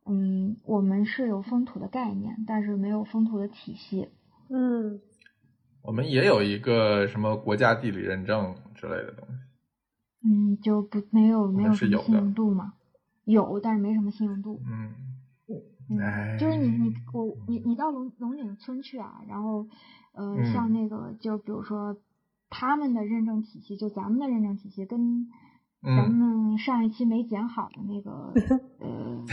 [0.04, 4.08] 嗯，我们是有风土的概念，但是没有风土的体系。
[4.50, 5.00] 嗯
[5.82, 9.34] 我们也有一个什么国家地理认证之类的东西。
[10.24, 12.74] 嗯，就不没有没有什么信用度嘛，
[13.24, 14.60] 有，但是没什么信用度。
[14.64, 14.92] 嗯，
[15.90, 19.66] 嗯，哎，就是你你我你你到龙龙井村去啊，然后
[20.14, 21.96] 呃嗯像那个就比如说
[22.48, 25.26] 他们的认证体系，就咱们的认证体系跟
[25.82, 28.32] 咱嗯们上一期没剪好的那个
[28.78, 29.24] 呃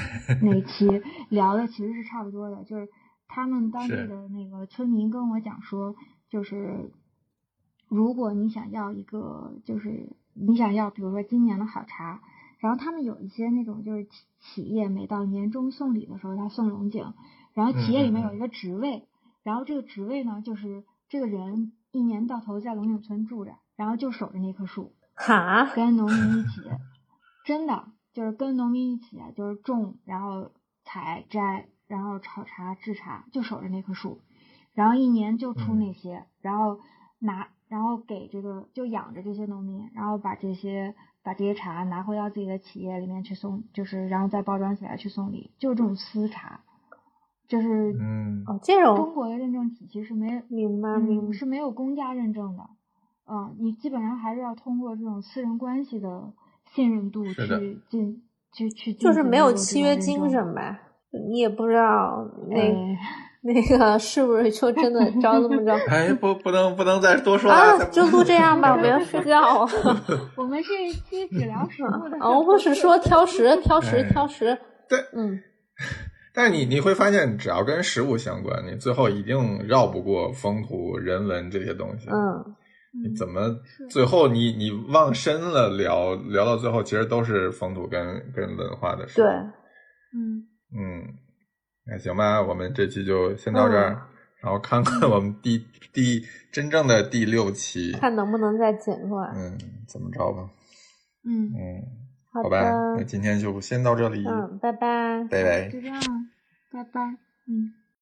[0.41, 0.87] 那一期
[1.29, 2.89] 聊的其实是差不多的，就是
[3.27, 5.93] 他们当地的那个村民跟我讲说，
[6.30, 6.91] 就是
[7.88, 12.21] 如果你想要一个，就是你想要，比如说今年的好茶，
[12.59, 17.13] 然后他们有一些那种就是企企业每到年终送礼的时候，他送龙井，
[17.53, 19.07] 然后企业里面有一个职位，
[19.43, 26.61] 然后这个职位呢，就是这个人一年到头在龙井村住着，然后就守着那棵树，哈， 跟农民一起，
[27.43, 30.51] 真的就是跟农民一起，就是种，然后
[30.84, 34.21] 采摘，然后炒茶制茶，就守着那棵树，
[34.74, 36.80] 然后一年就出那些，然后
[37.20, 46.61] 拿，然后给这个就养着这些农民，然后把这些把这些茶拿回到自己的企业里面去送，就是然后再包装起来去送礼，就是这种私茶，
[47.47, 48.43] 就是嗯。
[48.47, 52.63] 哦，这种中国的认证体系是没明白明白，嗯是没有公家认证的，
[53.30, 56.34] 嗯，你基本上还是要通过这种私人关系的
[56.74, 60.80] 信任度去进去去就是没有契约精神呗。
[61.11, 62.28] 你也不知道。
[62.47, 62.97] 那、哎
[63.43, 69.69] 那个是不是就真的着这么着 哎，不不能不能再多说了，啊就录这样吧，我要睡觉了。
[70.35, 74.57] 我们是一期只聊食物的啊，我是说挑食，挑食，哎挑食。
[74.89, 75.39] 对，嗯，
[76.33, 82.09] 但是你你会发现，只要跟食物相关，你最后一定绕不过风土人文这些东西。
[82.09, 82.43] 嗯，
[83.05, 83.55] 你怎么
[83.89, 88.01] 最后你你往深了聊聊到最后，其实都是风土跟
[88.35, 89.21] 跟文化的事。
[89.21, 89.25] 对，
[90.11, 90.43] 嗯
[90.75, 91.05] 嗯，
[91.89, 94.01] 那行吧，我们这期就先到这儿，嗯
[94.41, 99.33] 然后看看我们第第真正的第六期，看能不能再剪出来。
[99.35, 100.49] 嗯，怎么着吧？
[101.25, 101.83] 嗯，嗯，
[102.31, 102.61] 好好吧，
[102.97, 105.27] 那今天就先到这里，嗯，拜拜。
[105.29, 105.67] 拜拜。
[105.67, 105.99] 就这样，
[106.71, 107.01] 拜拜，
[107.47, 107.73] 嗯。